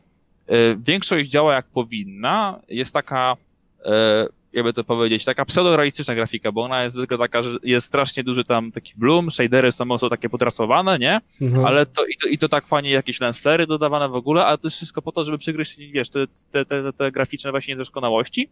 [0.77, 3.37] większość działa jak powinna, jest taka,
[3.85, 8.23] e, jakby to powiedzieć, taka pseudorealistyczna grafika, bo ona jest tylko taka, że jest strasznie
[8.23, 11.19] duży tam taki bloom, shadery są mocno takie potrasowane, nie?
[11.41, 11.65] Mhm.
[11.65, 14.57] Ale to i, to i to tak fajnie jakieś lens flary dodawane w ogóle, ale
[14.57, 18.49] to jest wszystko po to, żeby przygryźć, wiesz, te, te, te, te graficzne właśnie niedoskonałości.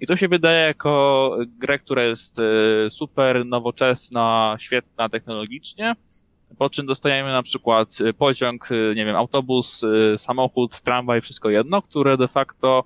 [0.00, 2.42] I to się wydaje jako grę, która jest e,
[2.90, 5.94] super nowoczesna, świetna technologicznie,
[6.58, 11.82] po czym dostajemy na przykład pociąg, e, nie wiem, autobus, e, samochód, tramwaj, wszystko jedno,
[11.82, 12.84] które de facto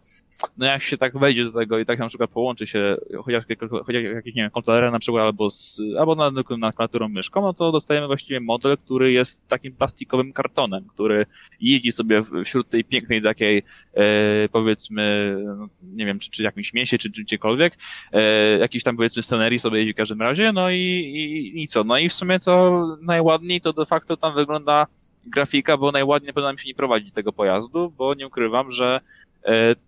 [0.59, 4.03] no jak się tak wejdzie do tego i tak na przykład połączy się chociaż, chociaż
[4.03, 6.35] jakiś, nie wiem, kontrolerem na przykład albo z, albo nad,
[6.77, 11.27] klawiaturą myszką, no to dostajemy właściwie model, który jest takim plastikowym kartonem, który
[11.61, 13.63] jeździ sobie wśród tej pięknej takiej,
[13.95, 14.05] e,
[14.53, 17.79] powiedzmy, no, nie wiem, czy, czy jakimś mieście, czy, czy gdziekolwiek,
[18.13, 21.85] e, jakiś tam powiedzmy scenerii sobie jeździ w każdym razie, no i, i, i co,
[21.85, 24.87] no i w sumie co najładniej to de facto tam wygląda
[25.27, 29.01] grafika, bo najładniej pewno nam się nie prowadzi tego pojazdu, bo nie ukrywam, że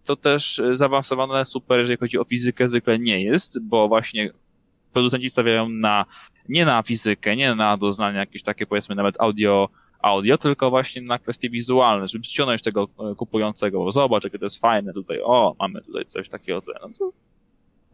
[0.04, 4.30] to też zaawansowane super, jeżeli chodzi o fizykę, zwykle nie jest, bo właśnie
[4.92, 6.04] producenci stawiają na,
[6.48, 9.68] nie na fizykę, nie na doznanie jakieś takie, powiedzmy, nawet audio,
[10.02, 14.60] audio, tylko właśnie na kwestie wizualne, żeby ściągnąć tego e, kupującego, zobacz, jakie to jest
[14.60, 17.12] fajne tutaj, o, mamy tutaj coś takiego, no to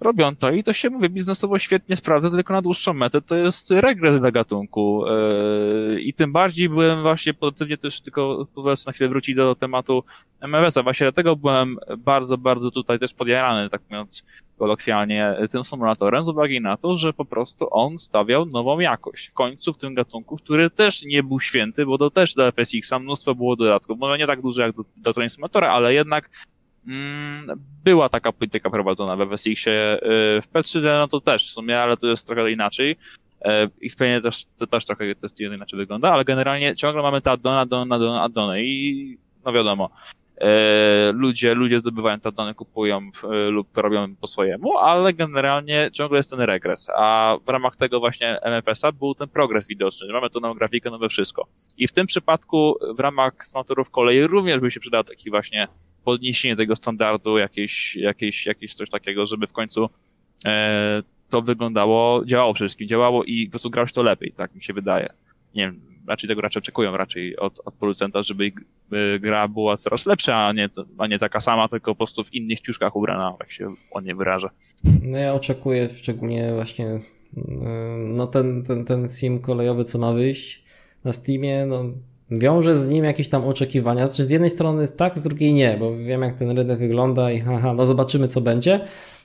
[0.01, 3.71] robią to i to się, mówię, biznesowo świetnie sprawdza, tylko na dłuższą metę to jest
[3.71, 5.05] regres dla gatunku.
[5.07, 10.05] Yy, I tym bardziej byłem właśnie pozytywnie też, tylko pozwolę na chwilę wrócić do tematu
[10.41, 10.83] MMS-a.
[10.83, 14.25] Właśnie dlatego byłem bardzo, bardzo tutaj też podjarany, tak mówiąc
[14.59, 19.29] kolokwialnie, tym symulatorem z uwagi na to, że po prostu on stawiał nową jakość.
[19.29, 22.99] W końcu w tym gatunku, który też nie był święty, bo to też do FSX-a
[22.99, 23.99] mnóstwo było dodatków.
[23.99, 26.31] Może nie tak dużo jak do, do Train Simulatora, ale jednak
[27.85, 29.97] była taka polityka prowadzona w FSX-ie.
[29.97, 32.97] Y, w P3D no to też w sumie, ale to jest trochę inaczej.
[33.45, 37.59] E, Xperia też, to też trochę to inaczej wygląda, ale generalnie ciągle mamy te addony,
[37.59, 39.91] addony, addony, addony i no wiadomo,
[41.15, 46.31] ludzie, ludzie zdobywają te addony, kupują e, lub robią po swojemu, ale generalnie ciągle jest
[46.31, 50.55] ten regres, a w ramach tego właśnie MFS-a był ten progres widoczny, mamy tu nową
[50.55, 51.49] grafikę, nowe wszystko.
[51.77, 55.69] I w tym przypadku w ramach smatorów kolei również by się przydał taki właśnie
[56.05, 59.89] podniesienie tego standardu, jakieś, jakieś, jakieś coś takiego, żeby w końcu
[60.47, 64.55] e, to wyglądało, działało przede wszystkim, działało i po prostu grało się to lepiej, tak
[64.55, 65.13] mi się wydaje.
[65.55, 68.53] Nie wiem, raczej tego raczej oczekują raczej od, od producenta, żeby
[69.21, 72.61] gra była coraz lepsza, a nie, a nie taka sama, tylko po prostu w innych
[72.61, 74.49] ciuszkach ubrana, tak się ładnie wyrażę.
[75.03, 77.01] No ja oczekuję szczególnie właśnie e,
[77.99, 80.65] no ten, ten, ten sim kolejowy, co ma wyjść
[81.05, 81.85] na Steamie, no
[82.31, 84.07] wiąże z nim jakieś tam oczekiwania.
[84.07, 87.41] Znaczy z jednej strony tak, z drugiej nie, bo wiem jak ten rynek wygląda i
[87.41, 88.81] haha, no zobaczymy co będzie,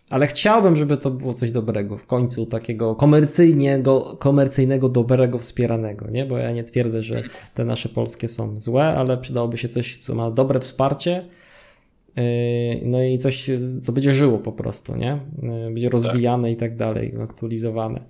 [0.09, 6.25] ale chciałbym, żeby to było coś dobrego w końcu, takiego komercyjnego, komercyjnego, dobrego, wspieranego, nie?
[6.25, 10.15] Bo ja nie twierdzę, że te nasze polskie są złe, ale przydałoby się coś, co
[10.15, 11.25] ma dobre wsparcie,
[12.15, 12.23] yy,
[12.83, 13.49] no i coś,
[13.81, 15.19] co będzie żyło po prostu, nie?
[15.43, 16.57] Yy, będzie rozwijane tak.
[16.57, 18.01] i tak dalej, aktualizowane.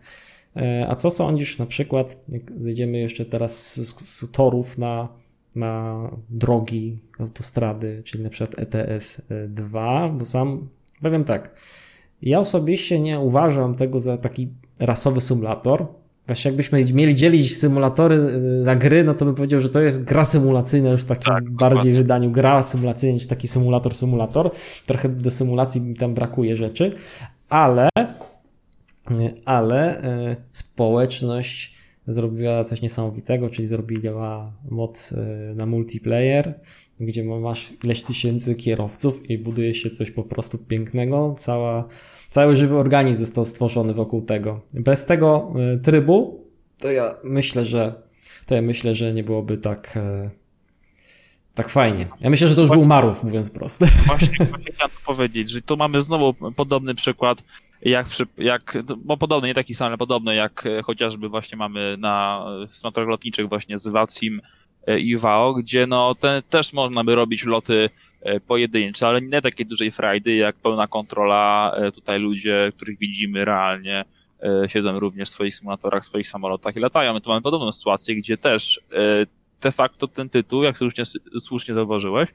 [0.56, 5.08] E, a co sądzisz na przykład, jak zejdziemy jeszcze teraz z, z torów na,
[5.56, 10.68] na drogi, autostrady, czyli na przykład ETS 2, bo sam
[11.02, 11.56] powiem tak,
[12.22, 15.88] ja osobiście nie uważam tego za taki rasowy symulator.
[16.28, 20.04] Właśnie jakbyśmy mieli dzielić symulatory y, na gry, no to bym powiedział, że to jest
[20.04, 22.32] gra symulacyjna już w takim tak, bardziej wydaniu.
[22.32, 24.52] Gra symulacyjna niż taki symulator, symulator.
[24.86, 26.94] Trochę do symulacji mi tam brakuje rzeczy,
[27.50, 27.90] ale
[29.46, 31.76] ale e, społeczność
[32.08, 35.10] zrobiła coś niesamowitego, czyli zrobiła mod
[35.56, 36.60] na multiplayer,
[37.00, 41.36] gdzie masz ileś tysięcy kierowców i buduje się coś po prostu pięknego.
[41.38, 41.88] Cała,
[42.32, 44.62] cały żywy organizm został stworzony wokół tego.
[44.74, 47.94] Bez tego e, trybu, to ja myślę, że
[48.46, 50.00] to ja myślę, że nie byłoby tak
[51.56, 52.08] tak fajnie.
[52.20, 53.86] Ja myślę, że to już był Marów, mówiąc prosto.
[54.06, 57.44] Właśnie, właśnie chciałem powiedzieć, że tu mamy znowu podobny przykład
[57.82, 62.46] jak, jak bo podobny, nie taki sam, ale podobny, jak e, chociażby właśnie mamy na
[62.70, 64.42] smatorach lotniczych właśnie z Vacim
[64.88, 67.90] e, i WAO, gdzie no te, też można by robić loty e,
[68.48, 74.06] pojedyncze, ale nie takiej dużej frajdy, jak pełna kontrola, tutaj ludzie, których widzimy realnie,
[74.68, 77.14] siedzą również w swoich symulatorach, w swoich samolotach i latają.
[77.14, 78.82] My tu mamy podobną sytuację, gdzie też
[79.62, 81.04] de facto ten tytuł, jak słusznie,
[81.40, 82.30] słusznie zauważyłeś,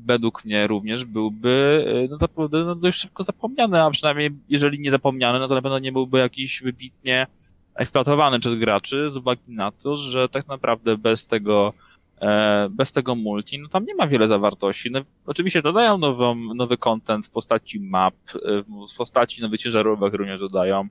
[0.00, 4.90] według mnie również byłby e, no, naprawdę no, dość szybko zapomniany, a przynajmniej jeżeli nie
[4.90, 7.26] zapomniany, no to na pewno nie byłby jakiś wybitnie
[7.74, 11.95] eksploatowany przez graczy z uwagi na to, że tak naprawdę bez tego e,
[12.70, 14.90] bez tego multi, no tam nie ma wiele zawartości.
[14.90, 20.40] No, oczywiście dodają nową, nowy content w postaci map, e, w postaci nowych ciężarówek również
[20.40, 20.88] dodają,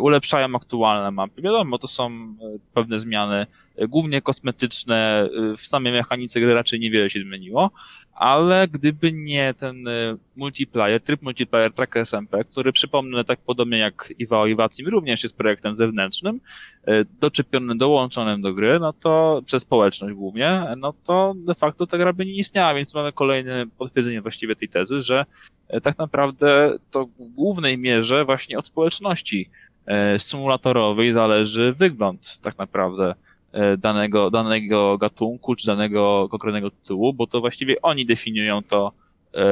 [0.00, 1.42] ulepszają aktualne mapy.
[1.42, 2.34] Wiadomo, to są
[2.74, 3.46] pewne zmiany,
[3.88, 7.70] głównie kosmetyczne, w samej mechanice gry raczej niewiele się zmieniło,
[8.18, 14.14] ale gdyby nie ten e, multiplayer, tryb multiplayer Track SMP, który przypomnę tak podobnie jak
[14.18, 16.40] Iwa Iwacim również jest projektem zewnętrznym,
[16.86, 21.98] e, doczepionym, dołączonym do gry, no to przez społeczność głównie, no to de facto ta
[21.98, 25.24] gra by nie istniała, więc mamy kolejne potwierdzenie właściwie tej tezy, że
[25.68, 29.50] e, tak naprawdę to w głównej mierze właśnie od społeczności
[30.18, 33.14] symulatorowej zależy wygląd tak naprawdę
[33.52, 38.92] E, danego, danego gatunku, czy danego konkretnego tytułu, bo to właściwie oni definiują to,
[39.34, 39.44] e,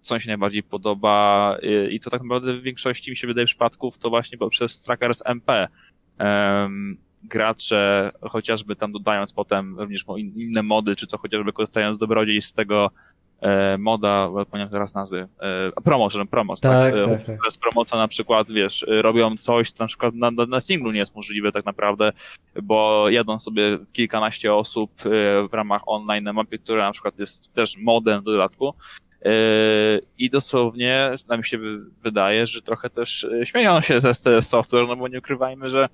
[0.00, 3.98] co się najbardziej podoba e, i to tak naprawdę w większości mi się wydaje przypadków
[3.98, 5.68] to właśnie poprzez Trackers MP.
[7.22, 12.90] Gracze, chociażby tam dodając potem również inne mody, czy to chociażby korzystając z dobrodziejstw tego
[13.40, 15.28] e, moda, pamiętam teraz nazwy,
[15.76, 16.94] e, promo, że promos, tak?
[16.94, 17.38] tak, tak, tak.
[17.44, 21.16] Bez promocja na przykład, wiesz, robią coś, co na przykład na, na singlu nie jest
[21.16, 22.12] możliwe tak naprawdę,
[22.62, 25.08] bo jadą sobie kilkanaście osób e,
[25.48, 28.74] w ramach online na mapie, która na przykład jest też modem w dodatku,
[29.24, 29.30] e,
[30.18, 31.58] i dosłownie nam się
[32.02, 35.88] wydaje, że trochę też e, śmieją się ze Software, no bo nie ukrywajmy, że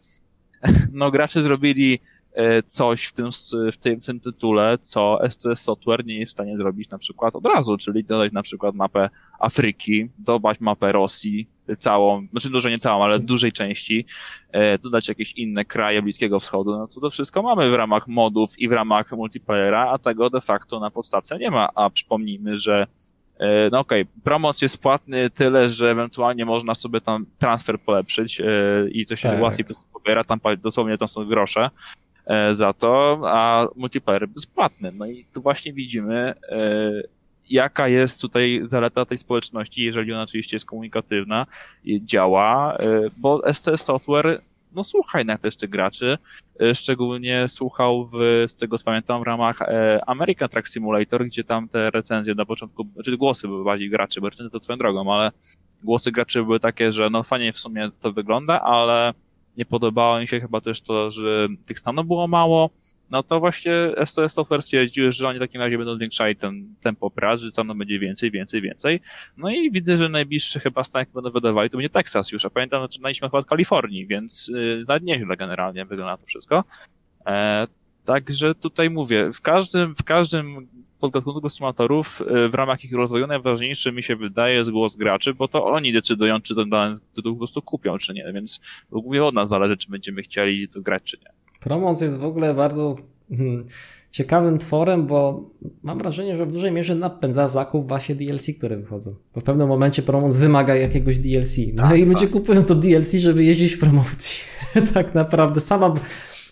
[0.93, 2.12] no gracze zrobili e,
[2.65, 3.29] coś w tym,
[3.73, 7.37] w tym, w tym tytule, co SCS Software nie jest w stanie zrobić na przykład
[7.37, 12.79] od razu, czyli dodać na przykład mapę Afryki, dodać mapę Rosji, całą, znaczy dużo nie
[12.79, 14.07] całą, ale dużej części,
[14.53, 18.59] e, dodać jakieś inne kraje Bliskiego Wschodu, no to to wszystko mamy w ramach modów
[18.59, 22.87] i w ramach multiplayera, a tego de facto na podstawce nie ma, a przypomnijmy, że
[23.43, 24.23] E, no okej, okay.
[24.25, 28.45] promoc jest płatny tyle, że ewentualnie można sobie tam transfer polepszyć e,
[28.91, 29.41] i to się tak.
[29.41, 31.71] łatwiej pobiera, tam dosłownie tam są grosze e,
[32.51, 34.93] za to, a multiplayer jest płatny.
[34.93, 36.35] No i tu właśnie widzimy,
[37.51, 41.47] jaka jest tutaj zaleta tej społeczności, jeżeli ona oczywiście jest komunikatywna,
[42.05, 42.79] działa,
[43.17, 44.41] bo STS Software
[44.75, 46.19] no słucha jednak też tych graczy,
[46.61, 51.45] e, szczególnie słuchał w, z tego co pamiętam, w ramach e, American Truck Simulator, gdzie
[51.45, 55.15] tam te recenzje na początku, znaczy głosy były bardziej graczy, bo recenzje to swoją drogą,
[55.15, 55.33] ale
[55.85, 59.15] głosy graczy były takie, że no fajnie w sumie to wygląda, ale
[59.57, 62.71] nie podobało mi się chyba też to, że tych stanów było mało,
[63.13, 63.73] no to właśnie
[64.05, 67.79] STS Software stwierdziły, że oni w takim razie będą zwiększali ten tempo prac, że tam
[67.79, 69.01] będzie więcej, więcej, więcej.
[69.37, 72.51] No i widzę, że najbliższy chyba stan, jak będą wydawali, to będzie Teksas już, a
[72.51, 76.65] pamiętam, że zaczynaliśmy chyba od Kalifornii, więc yy, nawet nieźle generalnie wygląda to wszystko.
[77.27, 77.67] E,
[78.05, 80.69] także tutaj mówię, w każdym, w każdym
[81.03, 85.49] podgatunku symulatorów y, w ramach ich rozwoju najważniejszy mi się wydaje jest głos graczy, bo
[85.49, 88.61] to oni decydują, czy ten dany tytuł po prostu kupią, czy nie, więc
[88.93, 91.33] głównie od nas zależy, czy będziemy chcieli to grać, czy nie.
[91.61, 92.97] Promoc jest w ogóle bardzo
[93.29, 93.65] hmm,
[94.11, 95.51] ciekawym tworem, bo
[95.83, 99.15] mam wrażenie, że w dużej mierze napędza zakup właśnie DLC, które wychodzą.
[99.35, 101.57] Bo w pewnym momencie promoc wymaga jakiegoś DLC.
[101.75, 102.31] No tak, i ludzie tak.
[102.31, 104.41] kupują to DLC, żeby jeździć w promocji.
[104.95, 105.61] tak naprawdę.
[105.61, 105.95] Sama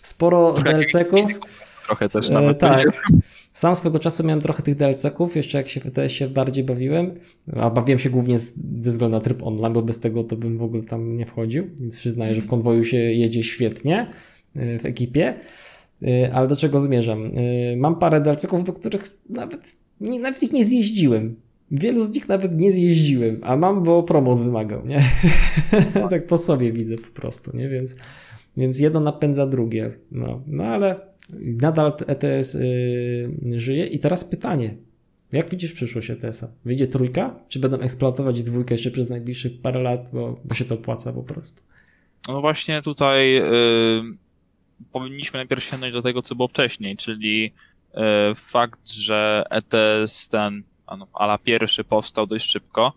[0.01, 1.39] sporo DLC-ków.
[1.85, 2.63] Trochę też e, nawet.
[2.63, 2.87] E, tak.
[3.51, 7.19] Sam swego czasu miałem trochę tych DLC-ków, jeszcze jak się, się bardziej bawiłem,
[7.55, 10.63] a bawiłem się głównie ze względu na tryb online, bo bez tego to bym w
[10.63, 14.07] ogóle tam nie wchodził, więc przyznaję, że w konwoju się jedzie świetnie.
[14.57, 15.33] Y, w ekipie.
[16.03, 17.25] Y, ale do czego zmierzam?
[17.25, 21.35] Y, mam parę delceków, do których nawet, nie, nawet ich nie zjeździłem.
[21.71, 25.01] Wielu z nich nawet nie zjeździłem, a mam, bo promoc wymagał, nie?
[26.09, 27.69] tak po sobie widzę po prostu, nie?
[27.69, 27.95] Więc,
[28.57, 29.91] więc jedno napędza drugie.
[30.11, 33.85] No, no ale nadal ETS yy, żyje.
[33.85, 34.75] I teraz pytanie.
[35.31, 36.47] Jak widzisz przyszłość ETS-a?
[36.65, 37.39] Wyjdzie trójka?
[37.49, 41.23] Czy będą eksploatować dwójkę jeszcze przez najbliższych parę lat, bo, bo się to opłaca po
[41.23, 41.61] prostu?
[42.27, 44.17] No właśnie tutaj yy,
[44.91, 47.53] powinniśmy najpierw sięgnąć do tego, co było wcześniej, czyli
[47.93, 50.63] e, fakt, że ETS ten
[51.13, 52.93] ala pierwszy powstał dość szybko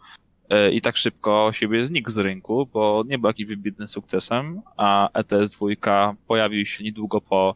[0.49, 5.09] e, i tak szybko siebie znikł z rynku, bo nie był jakimś wybitnym sukcesem, a
[5.13, 7.55] ETS 2 pojawił się niedługo po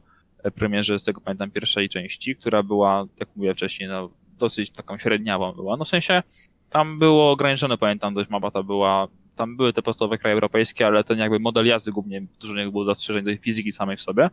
[0.55, 5.53] premierze, z tego pamiętam, pierwszej części, która była, jak mówiłem wcześniej, no, dosyć taką średniawą
[5.53, 5.77] była.
[5.77, 6.23] No w sensie
[6.71, 11.05] tam było ograniczone, pamiętam, dość mapa ta była tam były te podstawowe kraje europejskie, ale
[11.05, 14.31] ten jakby model jazdy głównie dużo nie było zastrzeżeń do fizyki samej w sobie.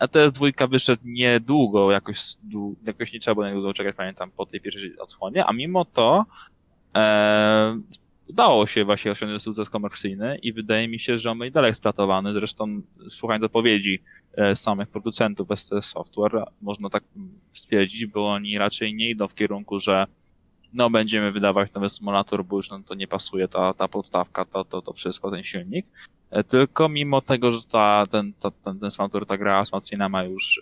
[0.00, 2.18] ETS mm, 2 wyszedł niedługo, jakoś,
[2.86, 6.24] jakoś nie trzeba było niedługo czekać, pamiętam, po tej pierwszej odsłonie, a mimo to
[6.96, 7.80] e,
[8.28, 12.32] udało się właśnie osiągnąć sukces komercyjny i wydaje mi się, że on będzie dalej eksploatowany.
[12.32, 14.21] Zresztą słuchając zapowiedzi e,
[14.54, 17.04] samych producentów STS Software, można tak
[17.52, 20.06] stwierdzić, bo oni raczej nie idą w kierunku, że
[20.72, 24.64] no będziemy wydawać nowy symulator, bo już no, to nie pasuje ta, ta podstawka, to,
[24.64, 25.86] to, to wszystko, ten silnik.
[26.30, 30.24] E, tylko mimo tego, że ta, ten, ta, ten, ten symulator, ta gra wzmocnienia ma
[30.24, 30.60] już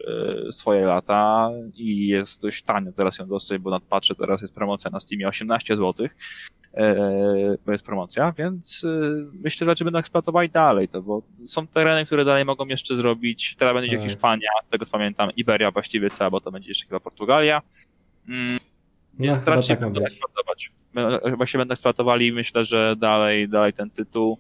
[0.48, 4.90] y, swoje lata i jest dość tanio teraz ją dostać, bo nadpatrzę, teraz jest promocja
[4.90, 6.08] na Steamie 18 zł,
[6.74, 12.04] e, bo jest promocja, więc y, myślę, że będą eksploatowali dalej to, bo są tereny,
[12.04, 14.04] które dalej mogą jeszcze zrobić, teraz będzie tak.
[14.04, 17.62] Hiszpania, z tego co pamiętam, Iberia właściwie cała, bo to będzie jeszcze chyba Portugalia.
[18.28, 18.58] Mm
[19.20, 20.70] więc no, raczej tak będą eksploatować.
[21.36, 24.38] Właśnie będą eksploatowali myślę, że dalej, dalej ten tytuł.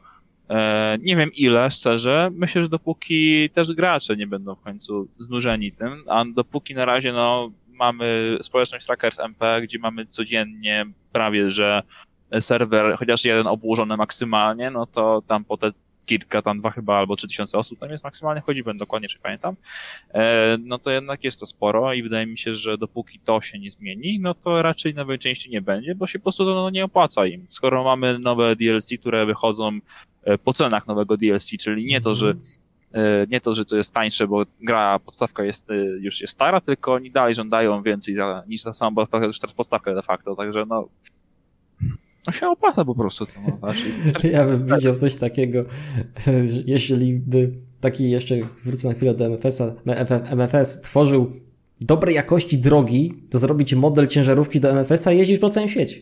[0.48, 2.30] E, nie wiem ile, szczerze.
[2.32, 7.12] Myślę, że dopóki też gracze nie będą w końcu znużeni tym, a dopóki na razie
[7.12, 11.82] no, mamy społeczność Trackers MP, gdzie mamy codziennie prawie, że
[12.40, 15.72] serwer, chociaż jeden obłożony maksymalnie, no to tam po te
[16.10, 19.18] kilka, tam dwa chyba, albo trzy tysiące osób tam jest maksymalnie, chodzi, będę dokładnie, czy
[19.18, 19.56] pamiętam,
[20.14, 23.58] e, no to jednak jest to sporo i wydaje mi się, że dopóki to się
[23.58, 26.84] nie zmieni, no to raczej nowej części nie będzie, bo się po prostu no, nie
[26.84, 27.46] opłaca im.
[27.48, 29.78] Skoro mamy nowe DLC, które wychodzą
[30.24, 32.34] e, po cenach nowego DLC, czyli nie to, że
[32.92, 35.68] e, nie to, że to jest tańsze, bo gra, podstawka jest,
[36.00, 39.94] już jest stara, tylko oni dalej żądają więcej niż ta sama podstawka, już teraz podstawka
[39.94, 40.88] de facto, także no,
[42.26, 43.26] no się opłaca po prostu.
[43.26, 43.72] To, no,
[44.12, 45.64] znaczy, ja bym widział coś takiego,
[46.66, 49.74] jeśli by taki jeszcze, wrócę na chwilę do MFS-a,
[50.36, 51.32] MFS tworzył
[51.80, 56.00] dobrej jakości drogi, to zrobić model ciężarówki do MFS-a i jeździć po całym świecie.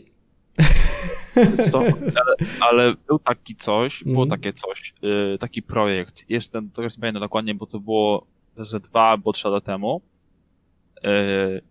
[1.72, 4.30] To, ale, ale, był taki coś, było mm.
[4.30, 8.26] takie coś, yy, taki projekt, jestem, to nie pamiętam dokładnie, bo to było
[8.57, 10.01] ze dwa albo trzy lata temu.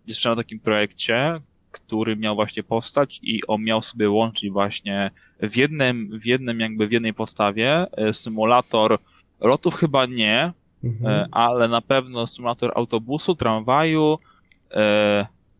[0.06, 1.40] Jeszcze na takim projekcie,
[1.70, 5.10] który miał właśnie powstać i on miał sobie łączyć właśnie
[5.42, 8.98] w jednym, w jednym jakby w jednej podstawie symulator
[9.40, 10.52] lotów chyba nie,
[10.84, 11.28] mhm.
[11.32, 14.18] ale na pewno symulator autobusu, tramwaju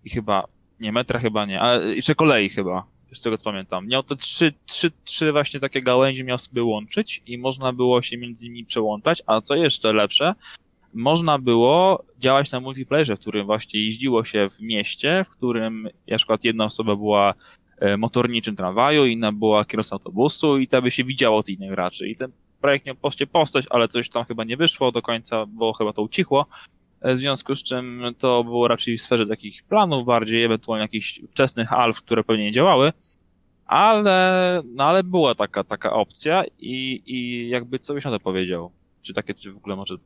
[0.05, 0.45] i chyba,
[0.81, 3.87] nie metra chyba nie, ale jeszcze kolei chyba z tego co pamiętam.
[3.87, 8.19] Miał te trzy, trzy, trzy właśnie takie gałęzie miał sobie łączyć i można było się
[8.19, 10.35] między nimi przełączać, a co jeszcze lepsze,
[10.95, 16.17] można było działać na multiplayerze, w którym właśnie jeździło się w mieście, w którym na
[16.17, 17.35] przykład jedna osoba była
[17.79, 22.09] e, motorniczym tramwaju, inna była kierowcą autobusu i to by się widziało tych innych graczy.
[22.09, 25.73] I ten projekt miał poście postać, ale coś tam chyba nie wyszło do końca, bo
[25.73, 26.47] chyba to ucichło.
[27.01, 31.21] E, w związku z czym to było raczej w sferze takich planów bardziej, ewentualnie jakichś
[31.31, 32.93] wczesnych alf, które pewnie nie działały,
[33.67, 38.71] ale, no ale była taka, taka opcja i, i jakby co byś na to powiedział?
[39.03, 39.97] Czy takie czy w ogóle może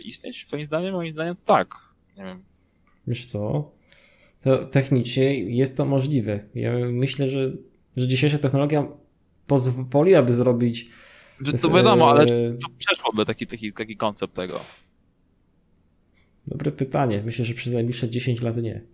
[0.00, 0.46] istnieć?
[0.46, 0.94] Twoim zdaniem?
[0.94, 1.74] Moim zdaniem to tak.
[2.16, 2.42] Nie wiem.
[3.06, 3.70] Wiesz co?
[4.40, 6.40] To technicznie jest to możliwe.
[6.54, 7.52] Ja myślę, że,
[7.96, 8.86] że dzisiejsza technologia
[9.46, 10.90] pozwoliłaby zrobić.
[11.40, 14.60] Że to wiadomo, ale e, to przeszłoby taki, taki, taki koncept tego.
[16.46, 17.22] Dobre pytanie.
[17.26, 18.80] Myślę, że przez najbliższe 10 lat nie.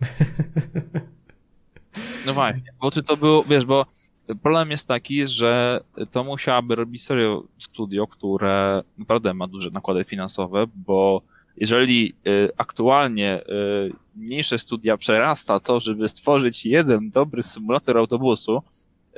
[2.27, 3.87] No właśnie, bo czy to było, wiesz, bo
[4.43, 10.67] problem jest taki, że to musiałaby robić serio studio, które naprawdę ma duże nakłady finansowe,
[10.75, 11.23] bo
[11.57, 18.63] jeżeli y, aktualnie y, mniejsze studia przerasta to, żeby stworzyć jeden dobry symulator autobusu,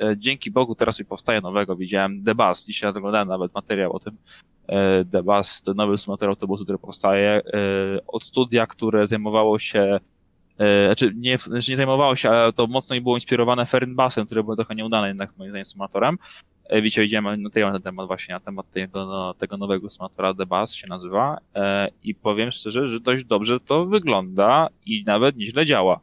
[0.01, 3.99] y, dzięki Bogu teraz mi powstaje nowego, widziałem The Bus, dzisiaj oglądałem nawet materiał o
[3.99, 4.17] tym,
[5.11, 7.41] The Bus, to nowy symulator autobusu, który powstaje,
[8.07, 9.99] od studia, które zajmowało się
[10.85, 14.55] znaczy nie, znaczy nie zajmowało się, ale to mocno i było inspirowane Fernbusem, który był
[14.55, 16.17] trochę nieudany jednak moim zdaniem symulatorem.
[16.81, 20.73] Wiecie, idziemy na ten temat właśnie, na temat tego, no, tego nowego symulatora The Bus
[20.73, 21.37] się nazywa
[22.03, 25.99] i powiem szczerze, że dość dobrze to wygląda i nawet nieźle działa.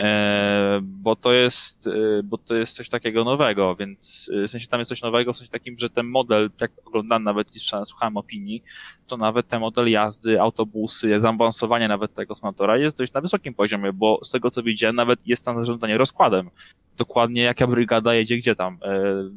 [0.00, 4.66] E, bo to jest, e, bo to jest coś takiego nowego, więc e, w sensie
[4.66, 8.16] tam jest coś nowego, w sensie takim, że ten model, jak oglądam nawet i słuchałem
[8.16, 8.62] opinii,
[9.06, 13.92] to nawet ten model jazdy, autobusy, zaawansowanie nawet tego smatora jest dość na wysokim poziomie,
[13.92, 16.50] bo z tego co widziałem, nawet jest tam zarządzanie rozkładem.
[16.96, 18.78] Dokładnie jaka brygada jedzie gdzie tam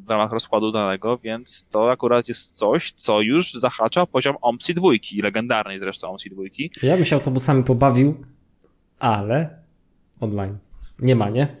[0.04, 5.22] w ramach rozkładu danego, więc to akurat jest coś, co już zahacza poziom OMSI dwójki,
[5.22, 6.70] legendarnej zresztą OMSI dwójki.
[6.82, 8.24] Ja bym się autobusami pobawił,
[8.98, 9.63] ale
[10.20, 10.58] Online.
[10.98, 11.56] Nie ma, nie?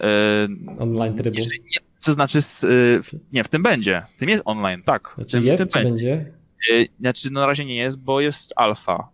[0.00, 1.36] Yy, online trybu.
[1.38, 3.00] Nie, to znaczy, z, y,
[3.32, 4.06] nie, w tym będzie.
[4.16, 5.12] W tym jest online, tak.
[5.14, 6.16] Znaczy tym, jest, w tym będzie?
[6.16, 6.40] będzie?
[6.70, 9.08] Y, znaczy, no na razie nie jest, bo jest alfa.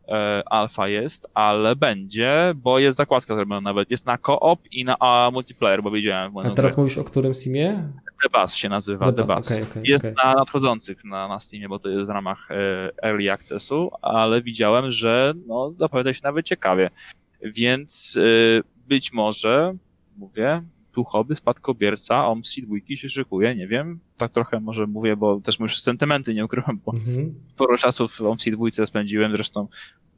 [0.47, 3.91] Alfa jest, ale będzie, bo jest zakładka zrobiona nawet.
[3.91, 6.39] Jest na co-op i na a, multiplayer, bo widziałem.
[6.39, 7.89] A teraz mówisz o którym simie?
[8.23, 9.23] The Bus się nazywa, Bus.
[9.31, 10.25] Okay, okay, jest okay.
[10.25, 12.49] na nadchodzących na, na Steamie, bo to jest w ramach
[13.03, 16.91] Early Accessu, ale widziałem, że no, zapowiada się nawet ciekawie.
[17.43, 19.77] Więc y, być może,
[20.17, 20.63] mówię,
[20.93, 25.59] tu hobby, spadkobierca OMSI dwójki się szykuje, nie wiem, tak trochę może mówię, bo też
[25.61, 27.35] już sentymenty nie ukrywam, bo mhm.
[27.49, 29.69] sporo czasu w OMSI dwójce spędziłem, zresztą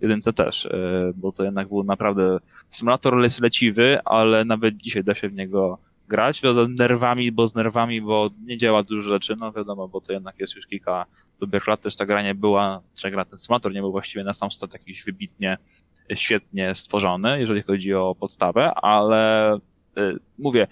[0.01, 0.71] jedynce też, y,
[1.16, 2.39] bo to jednak był naprawdę
[2.71, 7.55] symulator jest leciwy, ale nawet dzisiaj da się w niego grać, z nerwami, bo z
[7.55, 11.07] nerwami, bo nie działa dużo rzeczy, no wiadomo, bo to jednak jest już kilka
[11.41, 14.33] dobrych lat, też ta gra nie była, czy gra ten symulator nie był właściwie na
[14.33, 15.59] sam start jakiś wybitnie
[16.15, 20.67] świetnie stworzony, jeżeli chodzi o podstawę, ale y, mówię,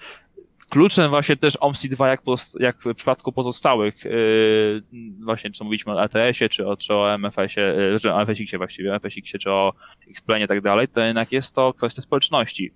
[0.70, 2.22] kluczem właśnie też OMSI 2, jak,
[2.60, 4.82] jak w przypadku pozostałych, y,
[5.24, 8.92] właśnie co mówiliśmy o ETS-ie, czy o, czy o MFS-ie, y, czy o MFSX-ie właściwie,
[8.92, 9.72] MFSX-ie, czy o
[10.08, 12.72] X-Plane i tak dalej, to jednak jest to kwestia społeczności.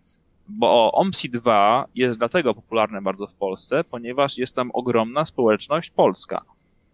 [0.48, 6.42] Bo OMSI 2 jest dlatego popularne bardzo w Polsce, ponieważ jest tam ogromna społeczność polska,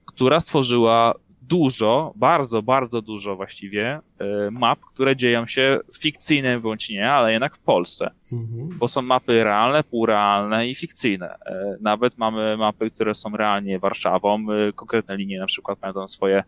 [0.05, 1.15] która stworzyła
[1.49, 7.57] dużo, bardzo, bardzo dużo właściwie e, map, które dzieją się fikcyjne bądź nie, ale jednak
[7.57, 8.11] w Polsce.
[8.33, 8.69] Mhm.
[8.79, 11.29] Bo są mapy realne, półrealne i fikcyjne.
[11.47, 16.09] E, nawet mamy mapy, które są realnie Warszawą, e, konkretne linie na przykład mają tam
[16.09, 16.45] swoje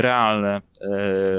[0.00, 0.60] realne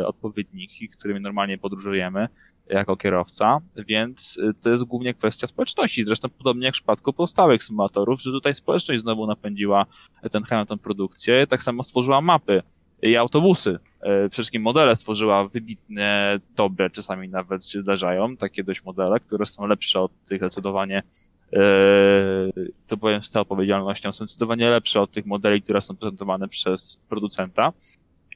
[0.05, 2.27] odpowiedniki, którymi normalnie podróżujemy
[2.69, 6.03] jako kierowca, więc to jest głównie kwestia społeczności.
[6.03, 9.85] Zresztą podobnie jak w przypadku pozostałych symulatorów, że tutaj społeczność znowu napędziła
[10.31, 12.63] ten Hamilton produkcję, tak samo stworzyła mapy
[13.01, 13.79] i autobusy.
[13.99, 19.67] Przede wszystkim modele stworzyła wybitnie dobre, czasami nawet się zdarzają takie dość modele, które są
[19.67, 21.03] lepsze od tych zdecydowanie
[22.87, 27.01] to powiem z całą odpowiedzialnością, są zdecydowanie lepsze od tych modeli, które są prezentowane przez
[27.09, 27.73] producenta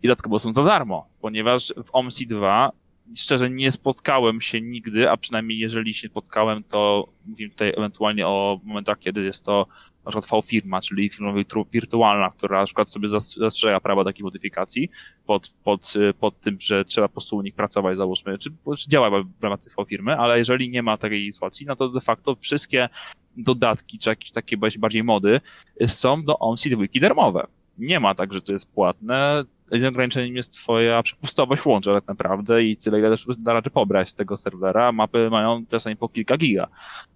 [0.03, 2.71] i dodatkowo są za darmo, ponieważ w OMSI 2
[3.15, 8.59] szczerze nie spotkałem się nigdy, a przynajmniej jeżeli się spotkałem, to mówimy tutaj ewentualnie o
[8.63, 9.67] momentach, kiedy jest to
[10.05, 11.33] na przykład V-firma, czyli firma
[11.71, 14.89] wirtualna, która na przykład sobie zastrzega prawa takiej modyfikacji
[15.25, 19.23] pod, pod, pod tym, że trzeba po prostu u nich pracować, załóżmy, czy, czy działa
[19.23, 22.89] w ramach tej V-firmy, ale jeżeli nie ma takiej sytuacji, no to de facto wszystkie
[23.37, 25.41] dodatki, czy jakieś takie bardziej mody
[25.87, 27.47] są do OnSeed Wiki darmowe.
[27.77, 32.63] Nie ma tak, że to jest płatne, jedynym ograniczeniem jest twoja przepustowość łącza tak naprawdę
[32.63, 34.91] i tyle, ile też da radę pobrać z tego serwera.
[34.91, 36.67] Mapy mają czasami po kilka giga,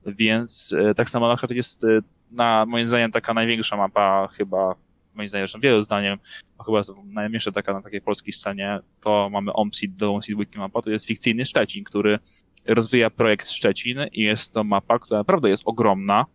[0.06, 1.88] więc e, tak samo na przykład jest e,
[2.32, 4.76] na moim zdaniem taka największa mapa chyba,
[5.16, 6.18] moim zdaniem, zresztą wielu zdaniem,
[6.66, 10.89] chyba najmniejsza taka na takiej polskiej scenie, to mamy OMSID do OMSID Wiki mapa, to
[10.89, 12.20] jest fikcyjny Szczecin, który
[12.66, 16.26] rozwija projekt Szczecin i jest to mapa, która naprawdę jest ogromna,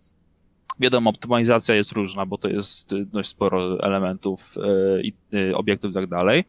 [0.81, 5.91] Wiadomo, optymalizacja jest różna, bo to jest y, dość sporo elementów y, i y, obiektów
[5.91, 6.45] i tak dalej,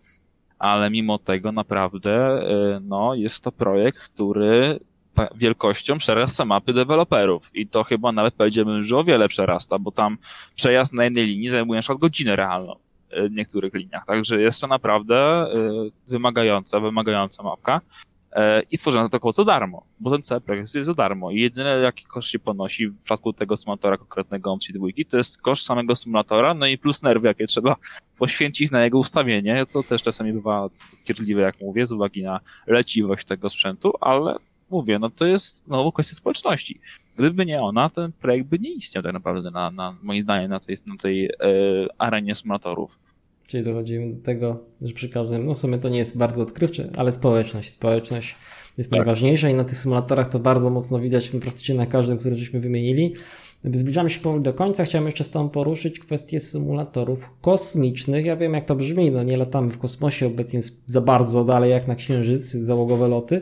[0.59, 2.43] ale mimo tego naprawdę
[2.81, 4.79] no, jest to projekt, który
[5.35, 10.17] wielkością przerasta mapy deweloperów i to chyba nawet powiedziałbym, że o wiele przerasta, bo tam
[10.55, 12.75] przejazd na jednej linii zajmuje na przykład godzinę realną
[13.11, 15.47] w niektórych liniach, także jest to naprawdę
[16.07, 17.81] wymagająca, wymagająca mapka.
[18.31, 21.69] E, i stworzono koło za darmo, bo ten cały projekt jest za darmo i jedyne
[21.69, 25.95] jaki koszt się ponosi w przypadku tego symulatora konkretnego OMSI 2 to jest koszt samego
[25.95, 27.75] symulatora, no i plus nerwy, jakie trzeba
[28.19, 30.69] poświęcić na jego ustawienie, co też czasami bywa
[31.03, 34.35] kierliwe, jak mówię, z uwagi na leciwość tego sprzętu, ale
[34.69, 36.79] mówię, no to jest znowu kwestia społeczności.
[37.17, 40.59] Gdyby nie ona, ten projekt by nie istniał tak naprawdę na, na moim zdaniem na
[40.59, 41.31] tej, na tej e,
[41.97, 42.99] arenie symulatorów.
[43.49, 46.89] Czyli dochodzimy do tego, że przy każdym, no w sumie to nie jest bardzo odkrywcze,
[46.97, 47.69] ale społeczność.
[47.69, 48.35] Społeczność
[48.77, 48.97] jest tak.
[48.97, 53.13] najważniejsza i na tych symulatorach to bardzo mocno widać praktycznie na każdym, który żeśmy wymienili.
[53.63, 54.85] Zbliżamy się powoli do końca.
[54.85, 58.25] Chciałem jeszcze z Tobą poruszyć kwestię symulatorów kosmicznych.
[58.25, 61.87] Ja wiem, jak to brzmi, no nie latamy w kosmosie obecnie za bardzo dalej jak
[61.87, 63.41] na Księżyc, załogowe loty,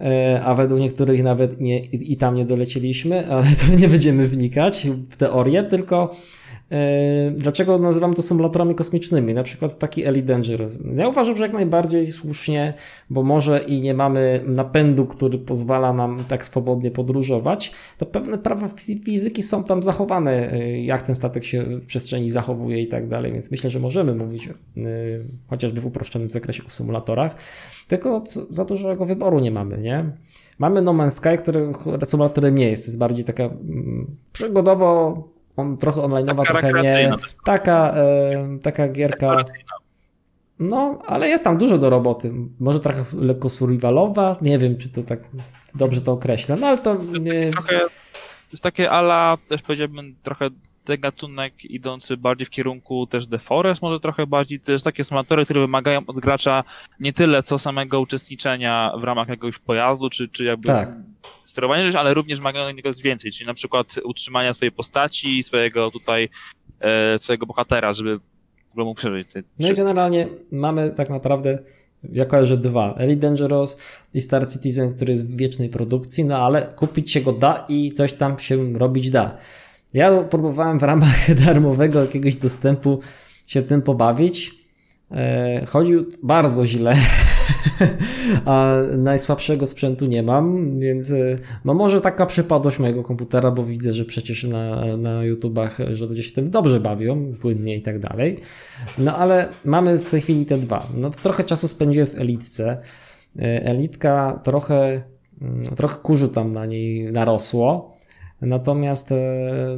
[0.00, 4.86] e, a według niektórych nawet nie, i tam nie dolecieliśmy, ale to nie będziemy wnikać
[5.10, 6.16] w teorię, tylko
[7.34, 9.34] dlaczego nazywam to symulatorami kosmicznymi?
[9.34, 10.78] Na przykład taki Elite Dangerous.
[10.96, 12.74] Ja uważam, że jak najbardziej słusznie,
[13.10, 18.68] bo może i nie mamy napędu, który pozwala nam tak swobodnie podróżować, to pewne prawa
[19.04, 23.32] fizyki są tam zachowane, e, jak ten statek się w przestrzeni zachowuje i tak dalej,
[23.32, 24.52] więc myślę, że możemy mówić e,
[25.48, 27.36] chociażby w uproszczonym zakresie o symulatorach,
[27.88, 30.10] tylko za dużego wyboru nie mamy, nie?
[30.58, 31.72] Mamy No Man's Sky, który
[32.04, 37.12] symulatorem nie jest, to jest bardziej taka mm, przygodowo on trochę online'owa, trochę nie.
[37.44, 39.44] Taka, e, taka gierka.
[40.58, 42.32] No, ale jest tam dużo do roboty.
[42.60, 44.36] Może trochę lekko survivalowa.
[44.42, 45.20] Nie wiem, czy to tak
[45.74, 46.96] dobrze to określę, no ale to.
[47.20, 47.50] Nie...
[47.50, 50.50] Trochę, to jest takie ala, też powiedziałbym, trochę
[50.86, 55.04] ten gatunek idący bardziej w kierunku też The Forest, może trochę bardziej, to jest takie
[55.04, 56.64] symulatory, które wymagają od gracza
[57.00, 60.96] nie tyle co samego uczestniczenia w ramach jakiegoś pojazdu, czy, czy jakby tak.
[61.44, 66.28] Sterowania ale również wymagają niego więcej, czyli na przykład utrzymania swojej postaci, swojego tutaj,
[66.80, 68.18] e, swojego bohatera, żeby
[68.68, 69.28] w ogóle mógł przeżyć.
[69.58, 71.58] no i generalnie mamy tak naprawdę
[72.12, 72.94] ja że dwa.
[72.98, 73.78] Elite Dangerous
[74.14, 77.92] i Star Citizen, który jest w wiecznej produkcji, no ale kupić się go da i
[77.92, 79.36] coś tam się robić da.
[79.94, 83.00] Ja próbowałem w ramach darmowego jakiegoś dostępu
[83.46, 84.54] się tym pobawić.
[85.10, 86.96] E, chodził bardzo źle,
[88.44, 93.92] a najsłabszego sprzętu nie mam, więc e, no może taka przypadłość mojego komputera, bo widzę,
[93.92, 98.40] że przecież na, na YouTubach, że ludzie się tym dobrze bawią, płynnie i tak dalej.
[98.98, 100.86] No ale mamy w tej chwili te dwa.
[100.96, 102.78] No trochę czasu spędziłem w Elitce.
[103.38, 105.02] E, Elitka trochę,
[105.42, 107.96] mm, trochę kurzu tam na niej narosło.
[108.40, 109.16] Natomiast e,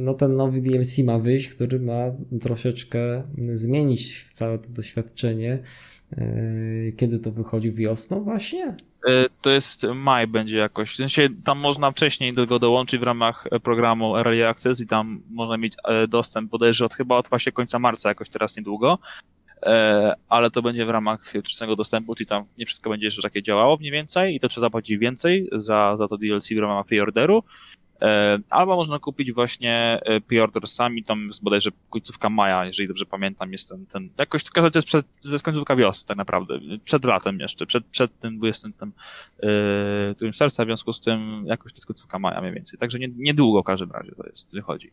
[0.01, 2.03] no, ten nowy DLC ma wyjść, który ma
[2.41, 5.59] troszeczkę zmienić całe to doświadczenie.
[6.17, 8.75] E, kiedy to wychodzi wiosną właśnie?
[9.07, 10.91] E, to jest maj będzie jakoś.
[10.91, 15.57] W sensie tam można wcześniej do dołączyć w ramach programu Early Access i tam można
[15.57, 15.73] mieć
[16.07, 18.99] dostęp bodajże od chyba od właśnie końca marca jakoś teraz niedługo.
[20.29, 23.77] Ale to będzie w ramach wczesnego dostępu, czyli tam nie wszystko będzie jeszcze takie działało
[23.77, 27.37] mniej więcej i to trzeba zapłacić więcej za, za to DLC w ramach preorderu.
[27.37, 27.78] E,
[28.49, 33.69] albo można kupić właśnie e, preordersami, tam jest bodajże końcówka maja, jeżeli dobrze pamiętam, jest
[33.69, 37.65] ten, ten jakoś to jest przed, to jest końcówka wiosny tak naprawdę, przed latem jeszcze,
[37.65, 38.93] przed, przed tym 20 tym,
[40.21, 43.09] yy, czerwca, w związku z tym jakoś to jest końcówka maja mniej więcej, także nie,
[43.15, 44.91] niedługo w każdym razie to jest, wychodzi.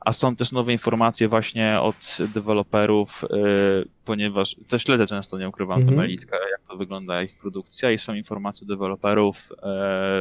[0.00, 5.82] A są też nowe informacje właśnie od deweloperów, yy, ponieważ też śledzę często, nie ukrywam,
[5.82, 6.30] mm -hmm.
[6.30, 9.48] tą jak to wygląda ich produkcja i są informacje deweloperów,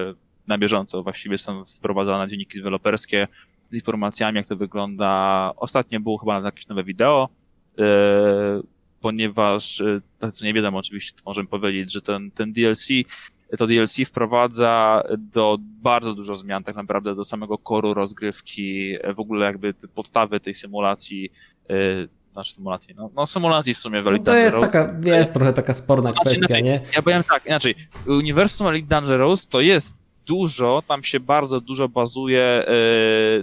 [0.07, 1.03] yy, na bieżąco.
[1.03, 3.27] Właściwie są wprowadzane dzienniki deweloperskie
[3.71, 5.51] z informacjami, jak to wygląda.
[5.55, 7.29] Ostatnio było chyba jakieś nowe wideo,
[7.77, 7.85] yy,
[9.01, 9.79] ponieważ,
[10.21, 12.87] yy, co nie wiadomo oczywiście, to możemy powiedzieć, że ten, ten DLC
[13.57, 19.45] to DLC wprowadza do bardzo dużo zmian tak naprawdę do samego koru rozgrywki, w ogóle
[19.45, 21.31] jakby podstawy tej symulacji,
[22.33, 25.53] znaczy symulacji, no, no symulacji w sumie w Elite no to jest taka, jest trochę
[25.53, 26.81] taka sporna znaczy, kwestia, inaczej, nie?
[26.95, 27.75] Ja powiem tak, inaczej,
[28.07, 29.98] uniwersum Elite Dangerous to jest
[30.29, 32.73] dużo, tam się bardzo dużo bazuje e,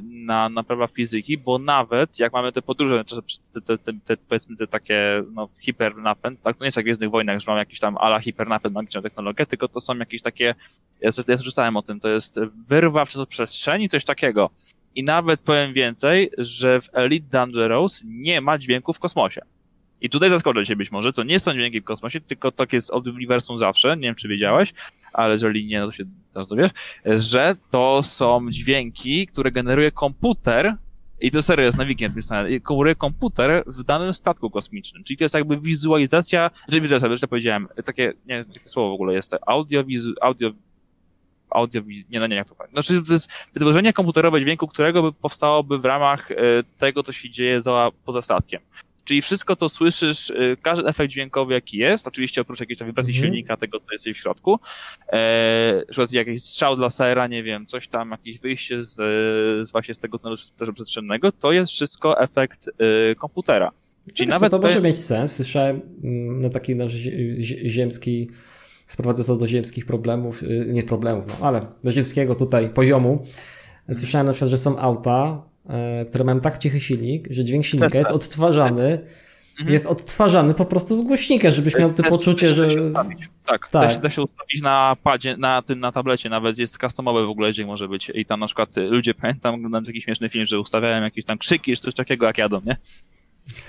[0.03, 4.57] na, na prawa fizyki, bo nawet jak mamy te podróże, te, te, te, te powiedzmy
[4.57, 7.81] te takie no, hipernapęd, tak, to nie jest jak w Gwiezdnych Wojnach, że mam jakiś
[7.81, 10.55] tam ala hipernapęd, magiczną technologię, tylko to są jakieś takie,
[11.01, 14.51] ja, ja czytałem o tym, to jest wyrwa przez przestrzeni, coś takiego.
[14.95, 19.41] I nawet powiem więcej, że w Elite Dangerous nie ma dźwięku w kosmosie.
[20.01, 22.91] I tutaj zaskoczę cię być może, to nie są dźwięki w kosmosie, tylko tak jest
[22.91, 24.75] od uniwersum zawsze, nie wiem czy wiedziałeś,
[25.13, 26.71] ale jeżeli nie, no to się teraz dowiesz,
[27.05, 30.77] że to są dźwięki, które generuje komputer,
[31.21, 35.05] i to serio jest na wiki napisane, generuje komputer w danym statku kosmicznym.
[35.05, 39.15] Czyli to jest jakby wizualizacja, że wizualizacja, że powiedziałem, takie, nie jakie słowo w ogóle
[39.15, 40.51] jest, audio, wizu, audio,
[41.51, 42.85] audio, nie, no nie, jak to powiedzieć.
[42.85, 46.35] Znaczy, to jest wytworzenie komputerowe dźwięku, którego by powstałoby w ramach e,
[46.79, 48.61] tego, co się dzieje za, poza statkiem.
[49.07, 53.11] Czyli wszystko to słyszysz, y, każdy efekt dźwiękowy, jaki jest, oczywiście oprócz jakiejś tam wibracji
[53.11, 53.25] mm -hmm.
[53.25, 54.59] silnika, tego, co jest w środku,
[55.13, 58.95] e, przykład jakiś strzał dla sera, nie wiem, coś tam, jakieś wyjście z,
[59.69, 60.37] z właśnie z tego tunelu
[60.75, 63.73] przestrzennego, to jest wszystko efekt y, komputera.
[64.15, 65.37] Czyli nawet to może mieć sens.
[65.37, 66.93] Słyszałem mm, na taki nasz
[67.67, 68.31] ziemski,
[68.87, 73.27] sprowadzę to do ziemskich problemów, y, nie problemów, no, ale do ziemskiego tutaj poziomu.
[73.93, 75.43] Słyszałem na przykład, że są auta,
[76.07, 78.99] które mają tak cichy silnik, że dźwięk silnika jest odtwarzany
[79.59, 79.73] mhm.
[79.73, 82.69] jest odtwarzany po prostu z głośnika, żebyś miał to poczucie, że...
[83.47, 83.71] Tak, tak.
[83.71, 87.31] Da, się, da się ustawić na padzie, na tym, na tablecie nawet, jest customowy w
[87.31, 90.61] ogóle dźwięk może być i tam na przykład ludzie, pamiętam, oglądałem taki śmieszny film, że
[90.61, 92.77] ustawiałem jakieś tam krzyki, czy coś takiego jak jadą, nie?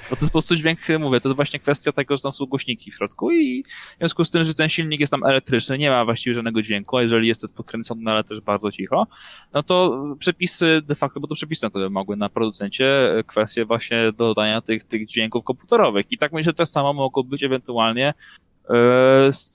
[0.10, 2.46] Bo to jest po prostu dźwięk, mówię, to jest właśnie kwestia tego, że tam są
[2.46, 5.90] głośniki w środku i w związku z tym, że ten silnik jest tam elektryczny, nie
[5.90, 9.08] ma właściwie żadnego dźwięku, a jeżeli jest to podkręcony, no ale też bardzo cicho,
[9.54, 12.88] no to przepisy de facto, bo to przepisy na to mogły na producencie
[13.28, 16.06] kwestie właśnie dodania tych, tych dźwięków komputerowych.
[16.12, 18.14] I tak myślę, że to samo mogło być ewentualnie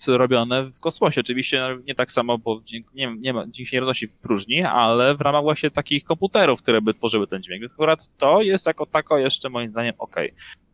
[0.08, 1.20] robione w kosmosie.
[1.20, 4.62] Oczywiście nie tak samo, bo dźwięk nie, nie, ma, dźwięk się nie roznosi w próżni,
[4.62, 7.64] ale w ramach właśnie takich komputerów, które by tworzyły ten dźwięk.
[7.64, 10.16] Akurat to jest jako tako jeszcze moim zdaniem ok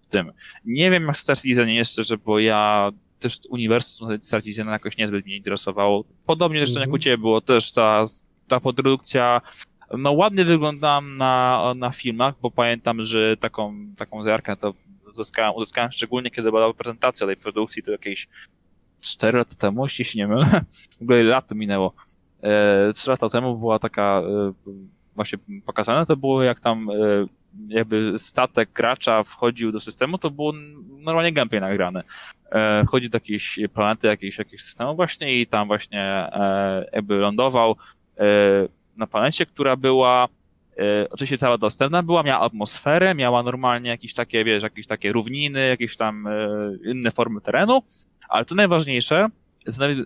[0.01, 0.33] w tym.
[0.65, 5.25] Nie wiem jak Star Citizen jeszcze, że bo ja też uniwersum Star Citizen jakoś niezbyt
[5.27, 6.05] mnie interesowało.
[6.27, 6.91] Podobnie zresztą mm -hmm.
[6.91, 8.05] jak u ciebie było też ta,
[8.49, 9.41] ta produkcja
[9.99, 14.75] no ładnie wyglądam na, na filmach, bo pamiętam, że taką, taką zjarkę to
[15.09, 18.29] uzyskałem, uzyskałem szczególnie, kiedy była prezentacja tej produkcji, to jakieś
[19.01, 20.47] 4 lata temu, jeśli się nie mylę,
[20.99, 21.93] w ogóle lat minęło.
[22.43, 24.53] E, 3 lata temu była taka e,
[25.15, 26.95] właśnie pokazane, to było jak tam e,
[27.69, 30.53] jakby statek gracza wchodził do systemu, to było
[30.99, 32.03] normalnie gameplay nagrane.
[32.51, 37.77] E, wchodzi do jakiejś planety, jakiejś, jakiejś systemu właśnie i tam właśnie e, jakby lądował
[38.19, 38.25] e,
[38.97, 40.29] na planecie, która była
[41.11, 45.97] oczywiście cała dostępna była, miała atmosferę, miała normalnie jakieś takie, wiesz, jakieś takie równiny, jakieś
[45.97, 46.49] tam e,
[46.85, 47.83] inne formy terenu,
[48.29, 49.29] ale co najważniejsze,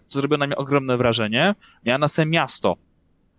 [0.06, 1.54] co zrobiło na mnie ogromne wrażenie,
[1.84, 2.76] miała na sobie miasto.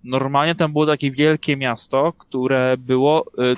[0.03, 3.55] Normalnie tam było takie wielkie miasto, które było e,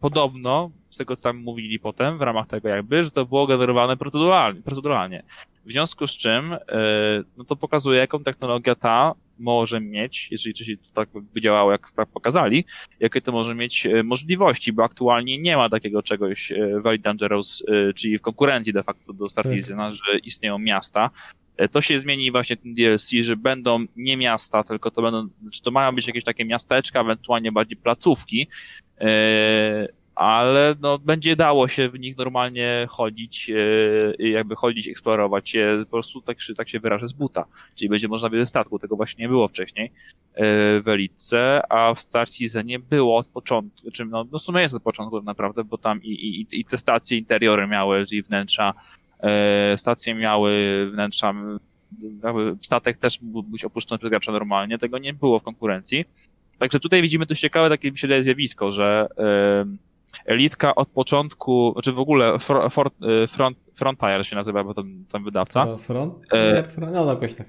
[0.00, 3.96] podobno, z tego co tam mówili potem, w ramach tego jakby, że to było generowane
[3.96, 4.62] proceduralnie.
[4.62, 5.22] proceduralnie.
[5.64, 6.56] W związku z czym,
[7.36, 12.64] no to pokazuje, jaką technologia ta może mieć, jeżeli to tak by działało, jak pokazali,
[13.00, 17.62] jakie to może mieć e, możliwości, bo aktualnie nie ma takiego czegoś w Valley Dangerous,
[17.68, 19.92] e, czyli w konkurencji de facto do Star tak.
[19.92, 21.10] że istnieją miasta.
[21.56, 25.62] E, to się zmieni właśnie tym DLC, że będą nie miasta, tylko to będą, czy
[25.62, 28.48] to mają być jakieś takie miasteczka, ewentualnie bardziej placówki,
[30.14, 35.90] ale no, będzie dało się w nich normalnie chodzić, e, jakby chodzić, eksplorować je, po
[35.90, 37.44] prostu tak, tak się wyrażę, z buta.
[37.74, 40.42] Czyli będzie można ze statku, tego właśnie nie było wcześniej e,
[40.80, 44.74] w Elitce, a w Star Seasonie było od początku, czym no, no w sumie jest
[44.74, 48.74] od początku tak naprawdę, bo tam i, i, i te stacje interiory miały, czyli wnętrza,
[49.20, 50.52] e, stacje miały
[50.92, 51.34] wnętrza,
[52.24, 56.04] jakby statek też mógł być opuszczony przez gracza normalnie, tego nie było w konkurencji.
[56.58, 59.08] Także tutaj widzimy dość ciekawe takie mi się zjawisko, że
[60.24, 65.04] Elitka od początku, czy w ogóle for, for, y, front, Frontier się nazywa, bo ten,
[65.12, 65.66] ten wydawca.
[65.66, 66.14] No, front?
[66.32, 67.46] E, no, jakoś tak.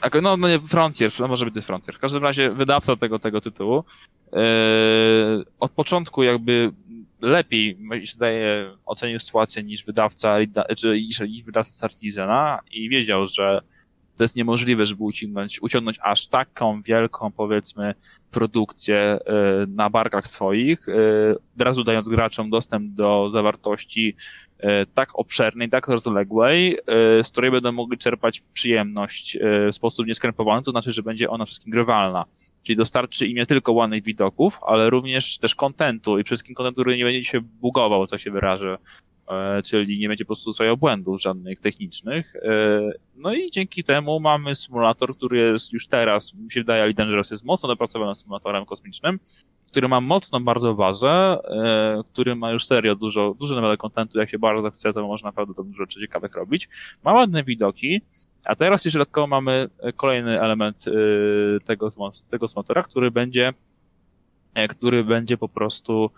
[0.00, 0.22] tak.
[0.22, 1.94] No, no nie, Frontier, no może być Frontier.
[1.94, 3.84] W każdym razie wydawca tego, tego tytułu
[4.32, 4.40] e,
[5.60, 6.72] od początku jakby
[7.20, 10.36] lepiej, zdaje, ocenił sytuację niż wydawca,
[10.76, 13.60] czy niż wydawca Sartizena i wiedział, że
[14.18, 17.94] to jest niemożliwe, żeby uciągnąć, uciągnąć aż taką wielką, powiedzmy,
[18.30, 19.18] produkcję e,
[19.68, 20.92] na barkach swoich, e,
[21.54, 24.16] od razu dając graczom dostęp do zawartości
[24.94, 26.78] tak obszernej, tak rozległej,
[27.22, 31.70] z której będą mogli czerpać przyjemność w sposób nieskrępowany, to znaczy, że będzie ona wszystkim
[31.70, 32.24] grywalna.
[32.62, 36.96] Czyli dostarczy im nie tylko ładnych widoków, ale również też kontentu i wszystkim kontentu, który
[36.96, 38.78] nie będzie się bugował, co się wyrażę
[39.64, 42.36] czyli nie będzie po prostu swoich błędów żadnych technicznych.
[42.36, 47.30] E, no i dzięki temu mamy symulator, który jest już teraz, mi się wydaje, Dangerous
[47.30, 49.20] jest mocno dopracowany symulatorem kosmicznym,
[49.66, 54.30] który ma mocną bardzo bazę, e, który ma już serio dużo, dużo nawet kontentu, jak
[54.30, 56.68] się bardzo chce, to można naprawdę tam dużo rzeczy ciekawych robić.
[57.04, 58.00] Ma ładne widoki,
[58.44, 60.84] a teraz jeszcze dodatkowo mamy kolejny element
[61.64, 61.88] tego,
[62.30, 63.52] tego symulatora, który będzie
[64.68, 66.10] który będzie po prostu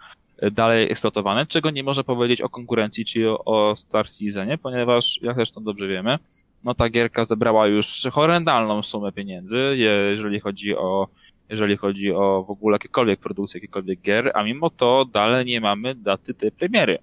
[0.53, 5.65] dalej eksploatowane, czego nie można powiedzieć o konkurencji, czyli o, Star Citizenie, ponieważ, jak zresztą
[5.65, 6.19] dobrze wiemy,
[6.65, 9.77] no ta gierka zebrała już horrendalną sumę pieniędzy,
[10.11, 11.09] jeżeli chodzi o
[11.51, 15.95] jeżeli chodzi o w ogóle jakiekolwiek produkcje, jakiekolwiek gier, a mimo to dalej nie mamy
[15.95, 16.99] daty tej premiery.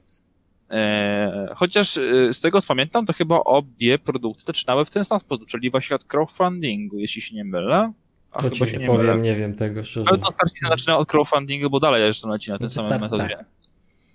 [0.69, 5.45] Eee, chociaż e, z tego co pamiętam, to chyba obie produkcje zaczynały w ten sposób,
[5.47, 7.93] czyli właśnie od crowdfundingu, jeśli się nie mylę.
[8.37, 10.09] A to ci nie powiem, nie wiem tego szczerze.
[10.09, 13.35] Ale to Citizen zaczyna od crowdfundingu, bo dalej jeszcze leci na tym samym tak, metodzie.
[13.37, 13.45] Tak.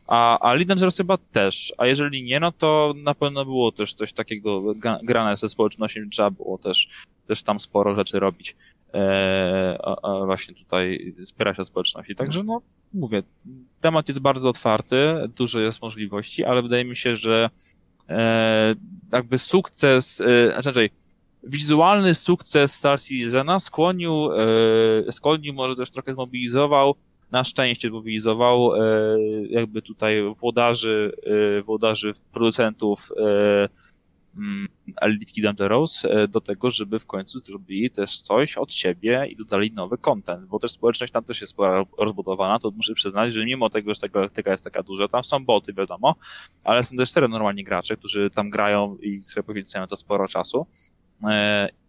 [0.06, 1.72] A, a Lead Dangerous chyba też.
[1.78, 4.62] A jeżeli nie, no to na pewno było też coś takiego
[5.02, 6.88] grane ze społecznością, trzeba było też,
[7.26, 8.56] też tam sporo rzeczy robić.
[8.94, 12.14] E, a, a właśnie tutaj wspierać o społeczności.
[12.14, 12.62] Także no,
[12.94, 13.22] mówię,
[13.80, 14.96] temat jest bardzo otwarty,
[15.36, 17.50] dużo jest możliwości, ale wydaje mi się, że
[18.08, 18.74] e,
[19.12, 20.90] jakby sukces, e, znaczy
[21.44, 26.94] wizualny sukces Star Citizena skłonił, e, skłonił, może też trochę zmobilizował,
[27.30, 28.80] na szczęście zmobilizował e,
[29.50, 31.12] jakby tutaj włodarzy,
[31.58, 33.12] e, włodarzy producentów
[34.36, 39.36] mm, Elite Kid Rose do tego, żeby w końcu zrobili też coś od siebie i
[39.36, 41.56] dodali nowy content, bo też społeczność tam też jest
[41.98, 45.44] rozbudowana, to muszę przyznać, że mimo tego, że tego, tego jest taka duża, tam są
[45.44, 46.14] boty, wiadomo,
[46.64, 50.66] ale są też serio normalni gracze, którzy tam grają i sobie poświęcają to sporo czasu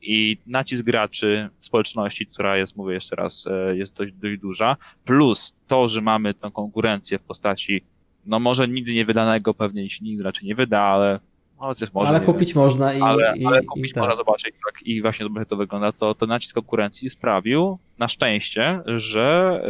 [0.02, 5.56] i nacisk graczy społeczności, która jest, mówię jeszcze raz, e, jest dość, dość duża, plus
[5.68, 7.84] to, że mamy tę konkurencję w postaci,
[8.26, 11.20] no może nigdy nie wydanego, pewnie się nigdy raczej nie wyda, ale
[11.58, 12.08] chociaż może.
[12.08, 12.64] Ale kupić wiem.
[12.64, 13.02] można i.
[13.02, 14.18] Ale, i, ale kupić i można tak.
[14.18, 15.92] zobaczyć, jak i właśnie dobrze to wygląda.
[15.92, 19.62] To, to nacisk konkurencji sprawił, na szczęście, że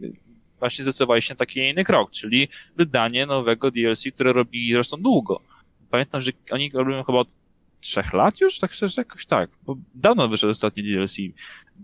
[0.00, 0.12] yy,
[0.58, 5.40] właśnie zdecydowali się na taki inny krok, czyli wydanie nowego DLC, które robili zresztą długo.
[5.90, 7.36] Pamiętam, że oni robią chyba od
[7.80, 11.16] trzech lat już, tak szczerze, jakoś tak, bo dawno wyszedł ostatni DLC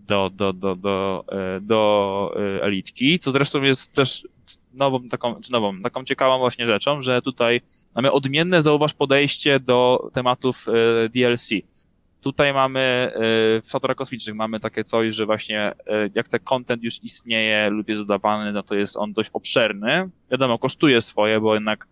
[0.07, 4.29] do, do, do, do, e, do e, Elitki, co zresztą jest też
[4.75, 7.61] nową taką, czy nową, taką ciekawą właśnie rzeczą, że tutaj
[7.95, 11.49] mamy odmienne, zauważ, podejście do tematów e, DLC.
[12.21, 13.13] Tutaj mamy
[13.63, 15.75] w Fatorach Kosmicznych mamy takie coś, że właśnie
[16.15, 20.11] jak ten content już istnieje lub jest dodawany, no to jest on dość obszerny.
[20.31, 21.87] Wiadomo, kosztuje swoje, bo jednak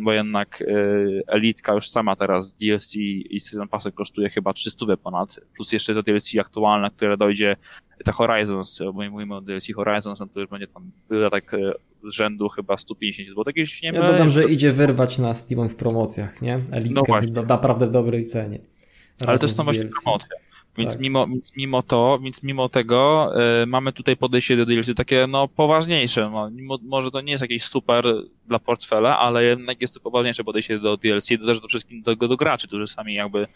[0.00, 5.40] bo jednak y, Elitka już sama teraz DLC i Season Passy kosztuje chyba 300 ponad,
[5.54, 7.56] plus jeszcze to DLC aktualne, które dojdzie,
[8.04, 10.90] te Horizons, bo mówimy o DLC Horizons, no to już będzie tam
[11.30, 11.56] tak
[12.04, 13.44] z rzędu chyba 150 zł.
[13.46, 16.60] Jakieś, nie ja dodam, że idzie wyrwać na Steam w promocjach, nie?
[16.72, 18.58] Elitka no naprawdę w dobrej cenie.
[19.26, 20.28] Ale też są właśnie promocje.
[20.78, 21.02] Więc, tak.
[21.02, 23.30] mimo, więc mimo to, więc mimo tego
[23.62, 26.30] y, mamy tutaj podejście do DLC takie no poważniejsze.
[26.30, 28.04] No, mimo, może to nie jest jakieś super
[28.48, 32.16] dla portfela, ale jednak jest to poważniejsze podejście do DLC, to też do wszystkim do,
[32.16, 33.46] do graczy, którzy sami jakby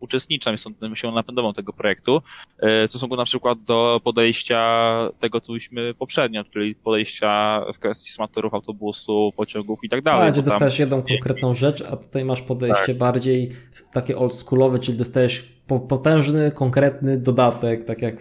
[0.00, 2.22] uczestniczą i są siłą napędową tego projektu,
[2.58, 8.10] e, w stosunku na przykład do podejścia tego, co byliśmy poprzednio, czyli podejścia w kwestii
[8.10, 10.26] smatorów autobusu, pociągów i tak dalej.
[10.26, 12.98] Tak, gdzie dostajesz jedną konkretną rzecz, a tutaj masz podejście tak.
[12.98, 13.50] bardziej
[13.92, 18.14] takie oldschoolowe, czyli dostajesz potężny, konkretny dodatek, tak jak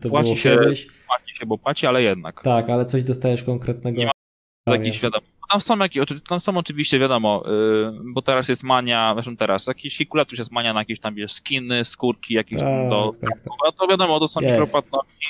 [0.00, 0.86] to płaci było się, kiedyś.
[0.86, 2.42] Płaci się, bo płaci, ale jednak.
[2.42, 3.98] Tak, ale coś dostajesz konkretnego.
[3.98, 4.12] Nie ma
[4.74, 9.36] jakiś, wiadomo, tam są, jakieś, tam są oczywiście, wiadomo, yy, bo teraz jest mania, zresztą
[9.36, 13.12] teraz, jakiś kilkulat już jest mania na jakieś tam, wiesz, skiny, skórki, jakieś tak, do,
[13.20, 13.74] tak, tak.
[13.78, 14.46] to wiadomo, to są yes.
[14.46, 15.28] mikropłatności,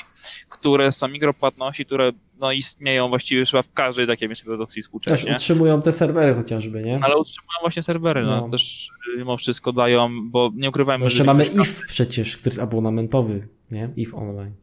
[0.59, 5.33] które są mikropłatności, które no, istnieją właściwie chyba w każdej takiej produkcji współcześnie.
[5.33, 6.99] Też utrzymują te serwery chociażby, nie?
[7.03, 11.23] Ale utrzymują właśnie serwery, no, no też mimo wszystko dają, bo nie ukrywajmy, Jeszcze że...
[11.23, 13.89] mamy IF przecież, który jest abonamentowy, nie?
[13.95, 14.53] IF online.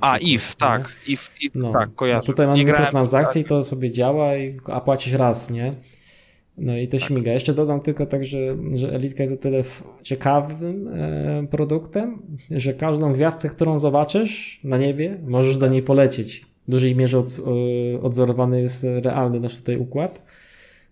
[0.00, 0.96] A, IF, tak.
[1.06, 1.72] IF, IF no.
[1.72, 2.22] tak, kojarzę.
[2.22, 5.74] A tutaj mamy mikrotransakcje i to sobie działa, i, a płacisz raz, nie?
[6.58, 7.06] No i to tak.
[7.06, 7.32] śmiga.
[7.32, 9.60] Jeszcze dodam tylko tak, że, że Elitka jest o tyle
[10.02, 16.46] ciekawym e, produktem, że każdą gwiazdkę, którą zobaczysz na niebie, możesz do niej polecieć.
[16.68, 17.40] W dużej mierze od,
[18.02, 20.27] odzorowany jest realny nasz tutaj układ.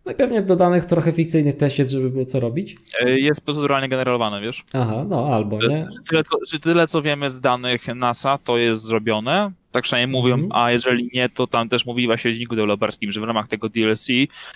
[0.06, 2.76] No i pewnie do danych trochę fikcyjnych też jest, żeby było co robić.
[3.00, 4.64] E, jest proceduralnie generowane, wiesz?
[4.72, 5.68] Aha, no albo nie.
[5.68, 10.20] Czy tyle, co, czy tyle, co wiemy z danych NASA, to jest zrobione, tak przynajmniej
[10.20, 10.48] mówią, mm.
[10.52, 13.68] a jeżeli nie, to tam też mówi właśnie w dzienniku deweloperskim, że w ramach tego
[13.68, 14.06] DLC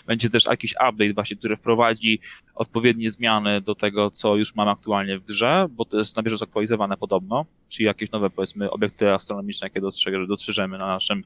[0.07, 2.20] będzie też jakiś update właśnie, który wprowadzi
[2.55, 6.44] odpowiednie zmiany do tego, co już mamy aktualnie w grze, bo to jest na bieżąco
[6.44, 9.80] aktualizowane podobno, czyli jakieś nowe, powiedzmy, obiekty astronomiczne, jakie
[10.26, 11.24] dostrzeżemy na naszym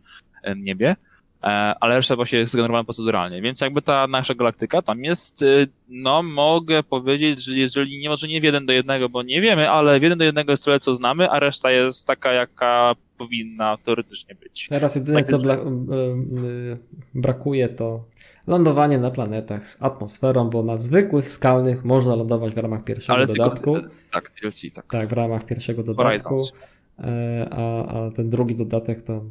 [0.57, 0.97] niebie.
[1.45, 5.67] E, ale reszta właśnie jest generowana proceduralnie, więc jakby ta nasza galaktyka tam jest, y,
[5.89, 9.71] no mogę powiedzieć, że jeżeli nie może nie w jeden do jednego, bo nie wiemy,
[9.71, 13.77] ale w jeden do jednego jest tyle, co znamy, a reszta jest taka, jaka powinna
[13.85, 14.69] teoretycznie być.
[14.69, 15.59] Teraz jedyne, tak co y,
[16.47, 16.79] y,
[17.15, 18.05] brakuje, to
[18.47, 23.27] lądowanie na planetach z atmosferą, bo na zwykłych, skalnych można lądować w ramach pierwszego ale
[23.27, 23.75] dodatku.
[23.75, 24.87] Tylko, tak, DLC, tak.
[24.91, 26.37] Tak, w ramach pierwszego dodatku.
[26.99, 29.25] E, a, a ten drugi dodatek to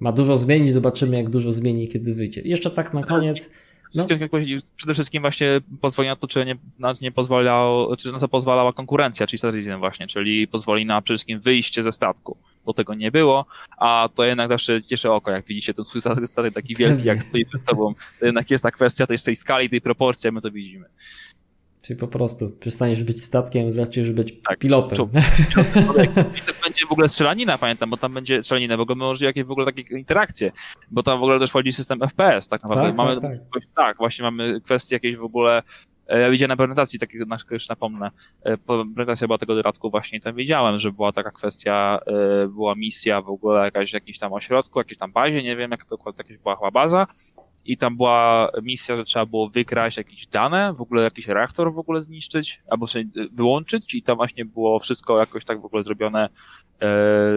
[0.00, 2.40] ma dużo zmienić, zobaczymy jak dużo zmieni, kiedy wyjdzie.
[2.44, 3.50] Jeszcze tak na koniec.
[3.94, 4.06] No.
[4.76, 8.72] Przede wszystkim właśnie pozwoli na to, czy nie, na nie pozwalał, czy na co pozwalała
[8.72, 13.10] konkurencja, czyli Citizen właśnie, czyli pozwoli na przede wszystkim wyjście ze statku, bo tego nie
[13.10, 13.46] było,
[13.78, 17.46] a to jednak zawsze cieszy oko, jak widzicie ten swój statek taki wielki, jak stoi
[17.46, 20.86] przed tobą, to jednak jest ta kwestia tej, tej skali, tej proporcji, my to widzimy.
[21.90, 24.96] Czyli po prostu przestaniesz być statkiem, zaczniesz być tak, pilotem.
[24.96, 25.10] Czup.
[26.64, 29.98] będzie w ogóle strzelanina, pamiętam, bo tam będzie strzelanina, ogóle może jakieś w ogóle takie
[29.98, 30.52] interakcje,
[30.90, 32.88] bo tam w ogóle też wchodzi system FPS, tak naprawdę.
[32.88, 33.62] Tak, mamy, tak, tak.
[33.76, 35.62] tak, właśnie mamy kwestie jakieś w ogóle
[36.08, 38.10] e, ja widziałem na prezentacji, takiego już napomnę,
[38.42, 38.56] e,
[38.94, 43.28] prezentacja była tego dodatku właśnie, tam wiedziałem, że była taka kwestia, e, była misja w
[43.28, 46.56] ogóle jakaś w jakimś tam ośrodku, jakiejś tam bazie, nie wiem jak to jakaś była
[46.56, 47.06] chyba baza
[47.70, 51.78] i tam była misja, że trzeba było wykraść jakieś dane, w ogóle jakiś reaktor w
[51.78, 52.86] ogóle zniszczyć, albo
[53.32, 53.94] wyłączyć.
[53.94, 56.28] I tam właśnie było wszystko jakoś tak w ogóle zrobione e,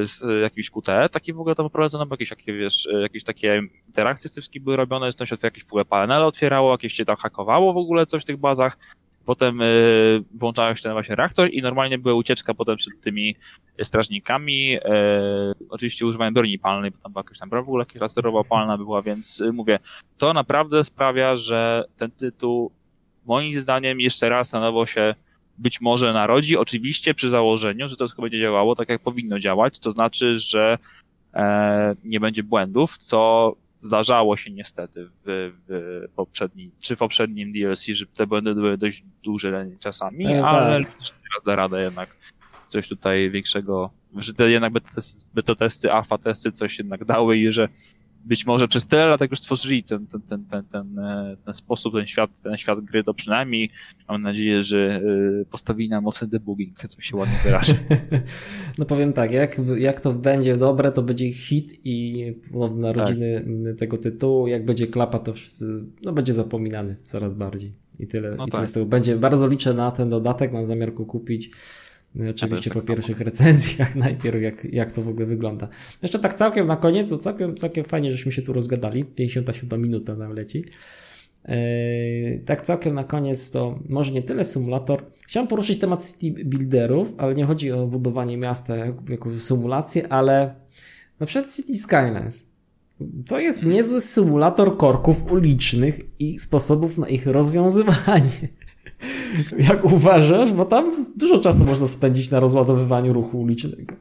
[0.05, 4.33] z jakimś QTE, takie w ogóle tam prowadzono, jakieś, jakieś, wiesz, jakieś takie interakcje z
[4.33, 7.15] tym wszystkim były robione, że tam się jakieś w ogóle panele otwierało, jakieś się tam
[7.15, 8.77] hakowało w ogóle coś w tych bazach,
[9.25, 13.35] Potem y, włączałeś ten właśnie reaktor i normalnie była ucieczka potem przed tymi
[13.83, 14.75] strażnikami.
[14.75, 14.79] Y,
[15.69, 18.77] oczywiście używałem broni palnej, bo tam była jakaś tam broń w ogóle jakaś laserowa palna
[18.77, 19.79] była, więc y, mówię,
[20.17, 22.71] to naprawdę sprawia, że ten tytuł
[23.25, 25.15] moim zdaniem jeszcze raz na nowo się
[25.57, 29.79] być może narodzi, oczywiście przy założeniu, że to wszystko będzie działało tak, jak powinno działać,
[29.79, 30.77] to znaczy, że
[31.33, 33.53] e, nie będzie błędów, co
[33.83, 39.03] zdarzało się niestety w, w poprzednim, czy w poprzednim DLC, że te błędy były dość
[39.23, 40.93] duże czasami, e, ale tak.
[40.97, 42.17] teraz da radę jednak
[42.67, 47.37] coś tutaj większego, że te jednak beta testy, beta testy, alfa testy coś jednak dały
[47.37, 47.69] i że
[48.25, 51.53] być może przez tyle lat jak już stworzyli ten, ten, ten, ten, ten, e, ten
[51.53, 53.69] sposób, ten świat, ten świat gry, to przynajmniej
[54.09, 55.01] mam nadzieję, że
[55.41, 57.73] e, postawili na mocny debugging, co się ładnie wyraża.
[58.77, 62.25] No powiem tak, jak, jak to będzie dobre, to będzie hit i
[62.75, 63.79] narodziny tak.
[63.79, 67.73] tego tytułu, jak będzie klapa, to wszyscy, no będzie zapominany coraz bardziej.
[67.99, 68.51] I tyle, no i tak.
[68.51, 68.85] tyle z tego.
[68.85, 71.51] Będzie, bardzo liczę na ten dodatek, mam zamiar go kupić
[72.15, 73.25] no oczywiście po tak pierwszych samo.
[73.25, 75.67] recenzjach najpierw, jak, jak to w ogóle wygląda.
[76.01, 79.05] Jeszcze tak całkiem na koniec, bo całkiem, całkiem fajnie, żeśmy się tu rozgadali.
[79.05, 80.65] 57 minuta nam leci.
[81.47, 85.03] Yy, tak całkiem na koniec to może nie tyle symulator.
[85.21, 88.75] Chciałem poruszyć temat city builderów, ale nie chodzi o budowanie miasta
[89.09, 90.55] jako symulację, ale
[91.19, 92.49] na przykład City Skylines.
[93.27, 98.29] To jest niezły symulator korków ulicznych i sposobów na ich rozwiązywanie.
[99.57, 100.53] Jak uważasz?
[100.53, 103.95] Bo tam dużo czasu można spędzić na rozładowywaniu ruchu ulicznego.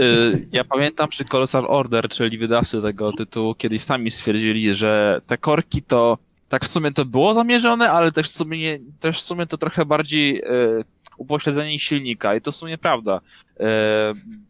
[0.00, 5.38] Y, ja pamiętam przy Colossal Order, czyli wydawcy tego tytułu, kiedyś sami stwierdzili, że te
[5.38, 9.46] korki to tak w sumie to było zamierzone, ale też w sumie, też w sumie
[9.46, 10.84] to trochę bardziej y,
[11.16, 13.20] upośledzenie silnika i to w sumie prawda,
[13.60, 13.64] y,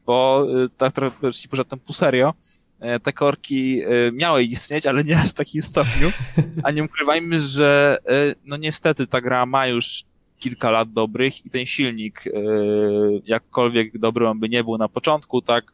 [0.06, 0.46] bo
[0.76, 1.16] tak trochę,
[1.50, 2.59] pożartem pół serio, E,
[3.02, 6.12] te korki e, miały istnieć, ale nie aż w takim stopniu.
[6.62, 10.04] A nie ukrywajmy, że e, no niestety ta gra ma już
[10.38, 12.24] kilka lat dobrych i ten silnik,
[13.24, 15.72] jakkolwiek dobry on by nie był na początku, tak,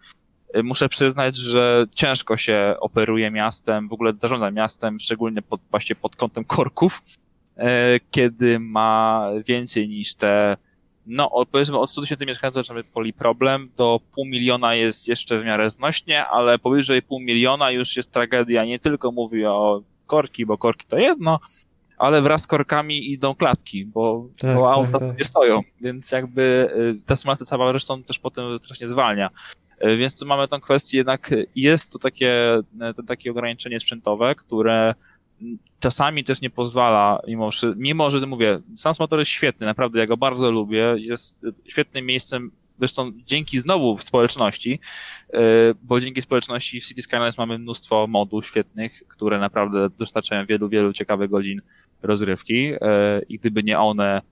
[0.62, 6.16] muszę przyznać, że ciężko się operuje miastem, w ogóle zarządza miastem, szczególnie pod, właśnie pod
[6.16, 7.02] kątem korków,
[8.10, 10.56] kiedy ma więcej niż te
[11.06, 15.44] no, powiedzmy od 100 tysięcy mieszkańców zaczynamy poli problem, do pół miliona jest jeszcze w
[15.44, 18.64] miarę znośnie, ale powyżej pół miliona już jest tragedia.
[18.64, 21.40] Nie tylko mówię o korki, bo korki to jedno,
[21.98, 25.18] ale wraz z korkami idą klatki, bo, tak, bo auta tak, tak.
[25.18, 29.30] nie stoją, więc jakby y, ta symulacja cała zresztą też potem strasznie zwalnia.
[29.84, 32.58] Y, więc tu mamy tą kwestię, jednak jest to takie,
[32.96, 34.94] to takie ograniczenie sprzętowe, które
[35.80, 40.16] czasami też nie pozwala, mimo mimo że mówię, sam motor jest świetny, naprawdę, ja go
[40.16, 44.80] bardzo lubię, jest świetnym miejscem, zresztą dzięki znowu społeczności,
[45.32, 45.38] e,
[45.82, 50.92] bo dzięki społeczności w City Skylines mamy mnóstwo modów świetnych, które naprawdę dostarczają wielu, wielu
[50.92, 51.60] ciekawych godzin
[52.02, 52.72] rozrywki
[53.28, 54.22] i gdyby nie one,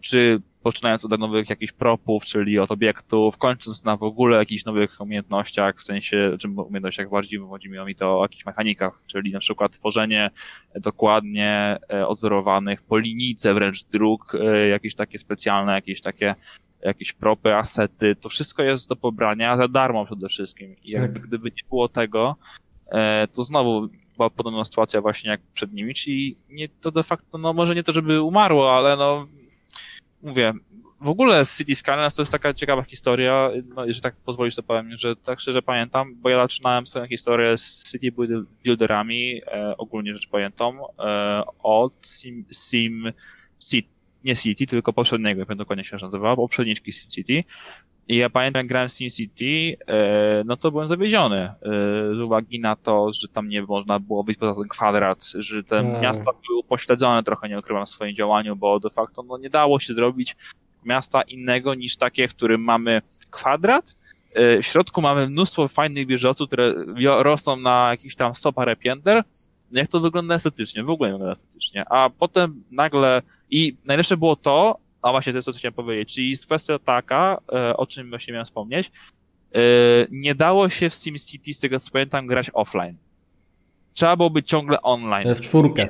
[0.00, 5.00] czy poczynając od nowych jakichś propów, czyli od obiektów, kończąc na w ogóle jakichś nowych
[5.00, 9.72] umiejętnościach, w sensie, czym umiejętnościach bardziej chodzi mi to o jakichś mechanikach, czyli na przykład
[9.72, 10.30] tworzenie
[10.74, 16.34] dokładnie e, odzorowanych po linijce wręcz dróg, e, jakieś takie specjalne, jakieś takie
[16.82, 20.76] jakieś propy, asety, to wszystko jest do pobrania za darmo przede wszystkim.
[20.82, 21.26] I jakby tak.
[21.28, 22.36] gdyby nie było tego,
[22.92, 27.38] e, to znowu była podobna sytuacja właśnie jak przed nimi, czyli nie, to de facto,
[27.38, 29.26] no może nie to, żeby umarło, ale no
[30.22, 30.52] mówię,
[31.00, 34.96] w ogóle City Skylines to jest taka ciekawa historia, no, że tak pozwolisz to powiem,
[34.96, 38.12] że tak szczerze pamiętam, bo ja zaczynałem swoją historię z City
[38.64, 43.12] Builderami, e, ogólnie rzecz pamiętam, e, od Sim, Sim
[43.70, 43.88] City,
[44.24, 47.44] nie City, tylko poprzedniego, jak dokładnie się nazywał, poprzedniczki Sim City.
[48.08, 51.54] I ja pamiętam, jak grałem w SimCity, e, no to byłem zawiedziony e,
[52.16, 55.76] z uwagi na to, że tam nie można było wyjść poza ten kwadrat, że te
[55.76, 56.02] hmm.
[56.02, 59.78] miasta były pośledzone trochę, nie ukrywam, w swoim działaniu, bo de facto no, nie dało
[59.78, 60.36] się zrobić
[60.84, 63.98] miasta innego niż takie, w którym mamy kwadrat,
[64.32, 66.74] e, w środku mamy mnóstwo fajnych wieżowców, które
[67.18, 69.24] rosną na jakiś tam 100 parę pięter,
[69.72, 74.36] jak to wygląda estetycznie, w ogóle nie wygląda estetycznie, a potem nagle, i najlepsze było
[74.36, 76.14] to, a właśnie to jest to, co chciałem powiedzieć.
[76.14, 78.90] Czyli jest kwestia taka, e, o czym właśnie miałem wspomnieć.
[79.54, 79.60] E,
[80.10, 82.96] nie dało się w SimCity, z tego co pamiętam, grać offline.
[83.92, 85.28] Trzeba było być ciągle online.
[85.28, 85.88] E, w czwórkę.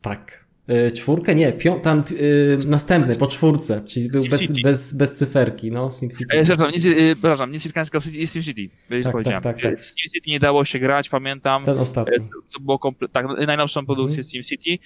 [0.00, 0.49] Tak.
[0.70, 1.34] E, czwórkę?
[1.34, 6.38] Nie, pią, tam yy, następny, po czwórce, czyli był bez, bez, bez cyferki, no, SimCity.
[6.38, 8.70] E, przepraszam, nie, yy, przepraszam, nie SimCity, tylko SimCity,
[9.02, 9.42] tak, powiedziałem.
[9.42, 9.80] Tak, tak, tak.
[9.80, 11.64] SimCity nie dało się grać, pamiętam.
[11.64, 12.24] Ten ostatni.
[12.24, 14.24] Co, co było komple- tak, najnowszą produkcję mm.
[14.24, 14.78] SimCity,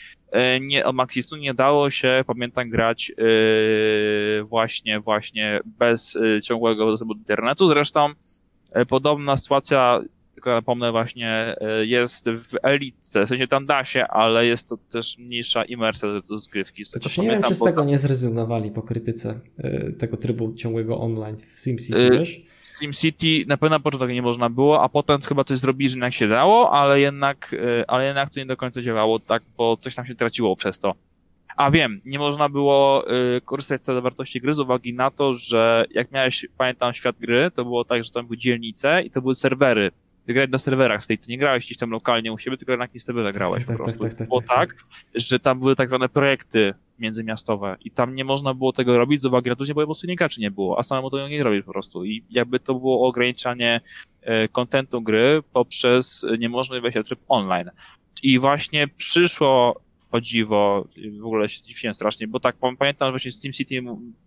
[0.61, 3.12] nie, od Maxisu nie dało się, pamiętam, grać
[4.45, 8.09] właśnie, właśnie bez ciągłego dostępu do internetu, zresztą
[8.89, 10.01] podobna sytuacja
[10.35, 14.76] tylko napomnę właśnie, e, jest w Elitce, w sensie tam da się, ale jest to
[14.91, 16.85] też mniejsza imersja do rozgrywki.
[16.85, 21.01] Z tego nie wiem, czy z tego nie zrezygnowali po krytyce e, tego trybu ciągłego
[21.01, 22.43] online w SimCity, y wiesz?
[22.80, 26.12] SimCity na pewno na początku nie można było, a potem chyba coś zrobili, że jak
[26.12, 27.57] się dało, ale jednak,
[27.89, 30.95] ale jednak to nie do końca działało tak, bo coś tam się traciło przez to.
[31.57, 33.05] A wiem, nie można było
[33.37, 37.51] y, korzystać z wartości gry z uwagi na to, że jak miałeś, pamiętam, świat gry,
[37.55, 39.91] to było tak, że tam były dzielnice i to były serwery
[40.27, 42.85] grać na serwerach z tej, to nie grałeś gdzieś tam lokalnie u siebie, tylko na
[42.85, 44.03] jakimś serwerze grałeś tak, po tak, prostu.
[44.03, 44.77] Tak, tak, tak, było tak,
[45.14, 49.25] że tam były tak zwane projekty międzymiastowe i tam nie można było tego robić z
[49.25, 51.64] uwagi na to, że po prostu nie graczy nie było, a samemu to nie robić
[51.64, 53.81] po prostu i jakby to było ograniczanie
[54.22, 57.70] e, kontentu gry poprzez niemożność wejścia w tryb online.
[58.22, 59.81] I właśnie przyszło
[60.14, 60.89] o dziwo,
[61.20, 63.83] w ogóle się dziwiłem strasznie, bo tak pamiętam, że właśnie z SteamCity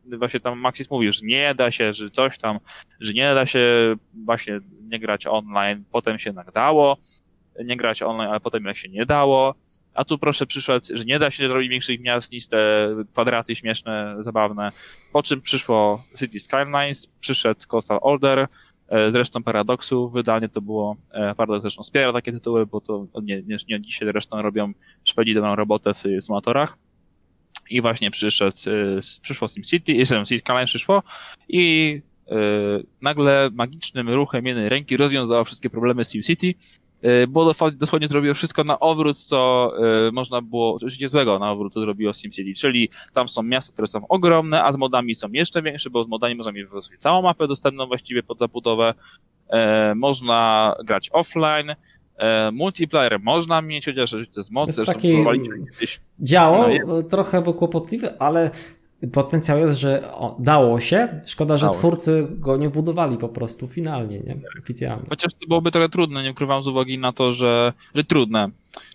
[0.06, 2.60] właśnie tam Maxis mówił, że nie da się, że coś tam,
[3.00, 3.96] że nie da się
[4.26, 6.98] właśnie nie grać online, potem się jednak dało,
[7.66, 9.56] nie grać online, ale potem jak się nie dało,
[9.98, 14.16] a tu proszę przyszedł, że nie da się zrobić większych miast niż te kwadraty śmieszne,
[14.20, 14.72] zabawne,
[15.14, 18.48] po czym przyszło City Skylines, przyszedł Coastal Order,
[18.88, 23.42] e, Zresztą Paradoksu wydanie to było, e, Paradox zresztą wspiera takie tytuły, bo to nie,
[23.42, 24.74] nie, nie dzisiaj zresztą robią
[25.04, 26.78] Szwedzi dobrą robotę w symulatorach.
[27.70, 31.04] I właśnie przyszedł, e, przyszło SimCity, City Skylines przyszło
[31.50, 32.17] i E,
[33.02, 36.54] nagle magicznym ruchem jednej ręki rozwiązało wszystkie problemy SimCity,
[37.02, 39.72] e, bo dosłownie zrobiło wszystko na odwrót, co
[40.08, 43.88] e, można było, życie złego na odwrót, co zrobiło SimCity, czyli tam są miasta, które
[43.88, 46.68] są ogromne, a z modami są jeszcze większe, bo z modami można mieć
[46.98, 48.94] całą mapę dostępną właściwie pod zabudowę,
[49.96, 51.76] można grać offline,
[52.54, 55.24] multiplayer można mieć, chociaż to jest moc, zresztą taki...
[56.20, 58.52] Działo, no trochę było kłopotliwe, ale
[59.14, 61.18] potencjał jest, że o, dało się.
[61.26, 61.78] Szkoda, że dało.
[61.78, 64.38] twórcy go nie budowali po prostu finalnie, nie?
[64.64, 65.04] Oficjalnie.
[65.10, 68.50] Chociaż to byłoby trochę trudne, nie ukrywam z uwagi na to, że, że trudne.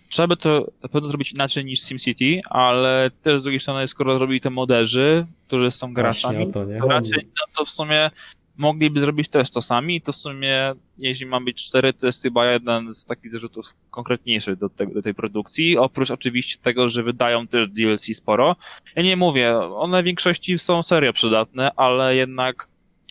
[0.09, 4.17] Trzeba by to na pewno zrobić inaczej niż SimCity, ale też z drugiej strony, skoro
[4.17, 8.09] zrobili te moderzy, którzy są graczami, to, to raczej no to w sumie
[8.57, 10.01] mogliby zrobić też to sami.
[10.01, 14.55] To w sumie, jeśli mam być cztery, to jest chyba jeden z takich zarzutów konkretniejszych
[14.55, 15.77] do, te, do tej produkcji.
[15.77, 18.55] Oprócz oczywiście tego, że wydają też DLC sporo.
[18.95, 22.67] Ja nie mówię, one w większości są serio przydatne, ale jednak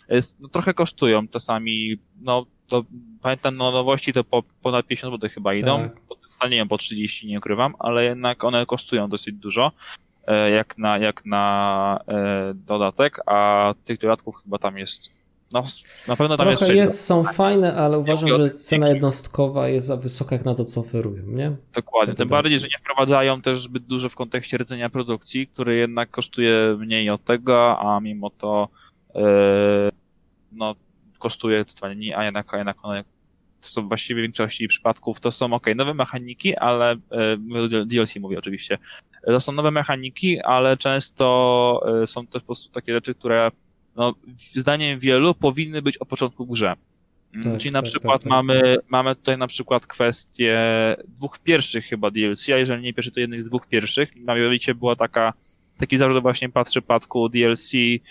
[0.09, 1.97] jest, no, trochę kosztują czasami.
[2.21, 2.85] No, to
[3.23, 5.81] pamiętam, no nowości to po ponad 50 zł chyba idą.
[5.81, 6.03] Tak.
[6.29, 9.73] Stanie po 30, nie ukrywam, ale jednak one kosztują dosyć dużo
[10.27, 15.22] e, jak na, jak na e, dodatek, a tych dodatków chyba tam jest
[15.53, 15.63] no,
[16.09, 19.97] na pewno tam Trochę jest, jest są fajne, ale uważam, że cena jednostkowa jest za
[19.97, 21.57] wysoka jak na to, co oferują, nie?
[21.75, 22.15] Dokładnie.
[22.15, 26.77] Tym bardziej, że nie wprowadzają też zbyt dużo w kontekście rdzenia produkcji, który jednak kosztuje
[26.79, 28.69] mniej od tego, a mimo to
[29.15, 29.23] yy,
[30.53, 30.75] no,
[31.19, 31.65] kosztuje
[32.17, 33.05] a jednak, a jednak one
[33.63, 36.97] to są właściwie w większości przypadków, to są ok, nowe mechaniki, ale
[37.87, 38.79] DLC mówię oczywiście.
[39.27, 43.51] To są nowe mechaniki, ale często są to po prostu takie rzeczy, które
[43.97, 46.77] no, zdaniem wielu powinny być od początku grze.
[47.35, 50.59] Mm, tak, Czyli na tak, przykład tak, tak, mamy, mamy tutaj na przykład kwestię
[51.09, 54.17] dwóch pierwszych chyba DLC, a jeżeli nie pierwszy, to jednych z dwóch pierwszych.
[54.17, 55.33] Mianowicie była taka,
[55.79, 58.03] taki zarzut właśnie w przypadku DLC yy,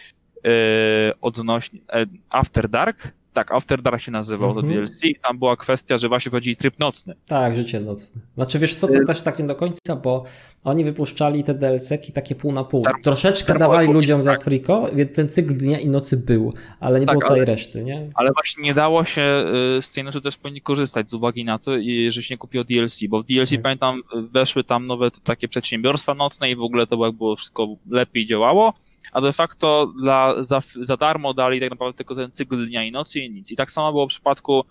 [1.21, 5.97] odnośnie yy, After Dark, tak, After Dark się nazywał to DLC i tam była kwestia,
[5.97, 7.15] że właśnie chodzi tryb nocny.
[7.27, 8.21] Tak, życie nocne.
[8.35, 10.23] Znaczy wiesz co, to y- też tak nie do końca, bo
[10.63, 12.83] oni wypuszczali te DLC-ki takie pół na pół.
[13.03, 14.23] Troszeczkę dawali ludziom tak.
[14.23, 17.45] za friko, więc ten cykl dnia i nocy był, ale nie tak, było całej ale,
[17.45, 18.09] reszty, nie?
[18.13, 19.45] Ale właśnie nie dało się
[19.77, 21.71] y, z tej nocy też powinni korzystać z uwagi na to,
[22.09, 23.61] że się nie kupiło DLC, bo w DLC tak.
[23.61, 24.01] pamiętam
[24.31, 28.73] weszły tam nowe takie przedsiębiorstwa nocne i w ogóle to było wszystko lepiej działało,
[29.11, 32.91] a de facto dla, za, za darmo dali tak naprawdę tylko ten cykl dnia i
[32.91, 33.51] nocy i nic.
[33.51, 34.63] I tak samo było w przypadku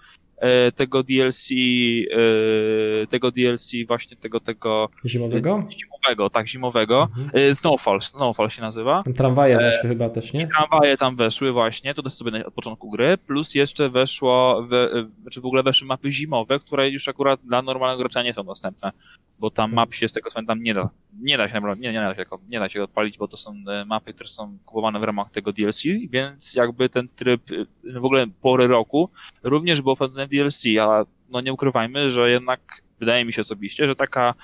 [0.74, 4.88] tego DLC, e, tego DLC właśnie tego, tego...
[5.07, 5.62] Zimowego?
[5.70, 5.99] Zimowego,
[6.33, 7.09] tak, zimowego.
[7.19, 7.31] Mhm.
[7.51, 9.01] E, Snowfall, Snowfall się nazywa.
[9.17, 10.47] Tramwaje weszły chyba też, nie?
[10.47, 14.89] Tramwaje tam weszły właśnie, to jest sobie od początku gry, plus jeszcze weszło, we,
[15.23, 18.93] znaczy w ogóle weszły mapy zimowe, które już akurat dla normalnego gracza nie są dostępne
[19.41, 20.89] bo tam map się z tego co pamiętam nie da,
[21.21, 23.55] nie da się naprawdę, nie, nie, da się, nie da się odpalić, bo to są
[23.69, 28.05] e, mapy, które są kupowane w ramach tego DLC, więc jakby ten tryb e, w
[28.05, 29.11] ogóle pory roku
[29.43, 33.97] również był pewne DLC, a no nie ukrywajmy, że jednak wydaje mi się osobiście, że
[33.97, 34.35] taka e,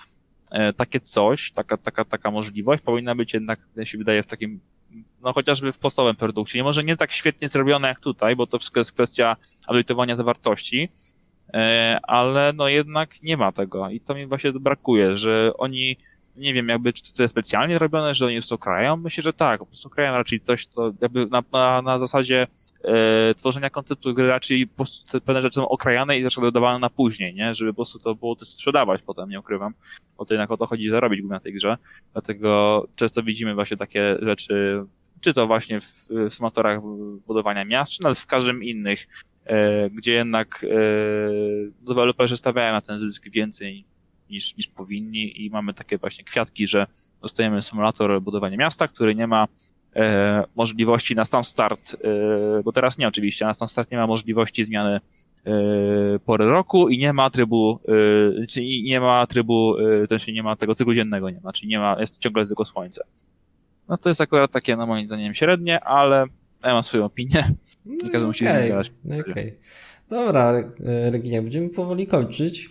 [0.77, 4.61] takie coś, taka, taka, taka możliwość powinna być jednak, się wydaje, w takim
[5.23, 6.63] no chociażby w podstawowym produkcie.
[6.63, 9.37] Może nie tak świetnie zrobione jak tutaj, bo to wszystko jest kwestia
[9.69, 10.89] update'owania zawartości,
[11.55, 15.97] E, ale no jednak nie ma tego i to mi właśnie brakuje, że oni,
[16.37, 18.97] nie wiem, jakby czy to jest specjalnie robione, że oni już krają?
[18.97, 22.47] Myślę, że tak, po prostu krają raczej coś, to jakby na, na, na zasadzie
[22.87, 26.91] e, tworzenia konceptu gry raczej po prostu pewne rzeczy są okrajane i zresztą dodawane na
[26.91, 27.55] później, nie?
[27.55, 29.75] Żeby po prostu to było coś sprzedawać potem, nie ukrywam,
[30.19, 31.77] bo to jednak o to chodzi zarobić na tej grze,
[32.13, 34.85] dlatego często widzimy właśnie takie rzeczy,
[35.21, 36.81] czy to właśnie w, w symulatorach
[37.27, 39.07] budowania miast, czy nawet w każdym innych
[39.47, 40.77] E, gdzie jednak e,
[41.81, 43.85] deweloperzy stawiają na ten zysk więcej
[44.31, 46.87] niż, niż powinni i mamy takie właśnie kwiatki, że
[47.23, 49.49] dostajemy symulator budowania miasta, który nie ma
[50.57, 51.97] możliwości na sam start,
[52.65, 55.01] bo teraz nie oczywiście, na sam start nie ma możliwości zmiany
[56.25, 57.81] pory roku i nie ma trybu,
[58.49, 59.75] czyli nie ma trybu,
[60.09, 62.65] to się nie ma tego cyklu dziennego nie ma, czyli nie ma, jest ciągle tylko
[62.65, 63.05] słońce.
[63.89, 66.27] No to jest akurat takie, no moim zdaniem, średnie, ale
[66.65, 67.45] ja mam swoją opinię.
[67.87, 68.61] Nie każdy no, musi okay.
[68.61, 68.93] się zgadzać.
[69.05, 69.21] Okej.
[69.21, 69.59] Okay.
[70.11, 70.65] Dobra,
[71.11, 72.71] Reginia, będziemy powoli kończyć.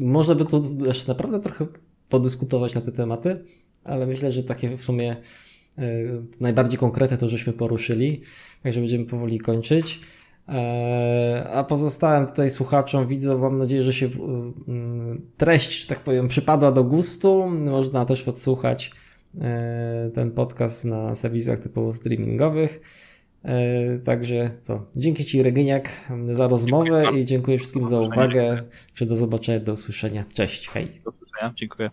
[0.00, 1.66] Można by tu jeszcze naprawdę trochę
[2.08, 3.44] podyskutować na te tematy,
[3.84, 5.16] ale myślę, że takie w sumie e,
[6.40, 8.22] najbardziej konkretne to żeśmy poruszyli,
[8.62, 10.00] także będziemy powoli kończyć.
[10.48, 14.10] E, a pozostałym tutaj słuchaczom, widzę, mam nadzieję, że się e,
[15.36, 17.48] treść, że tak powiem, przypadła do gustu.
[17.48, 18.90] Można też odsłuchać
[19.38, 22.80] E, ten podcast na serwisach typowo streamingowych.
[23.44, 28.62] E, także co, dzięki Ci Regyniak za rozmowę i dziękuję wszystkim za uwagę.
[29.00, 30.24] Do zobaczenia, do usłyszenia.
[30.34, 31.00] Cześć, hej.
[31.04, 31.90] Do usłyszenia, dziękuję.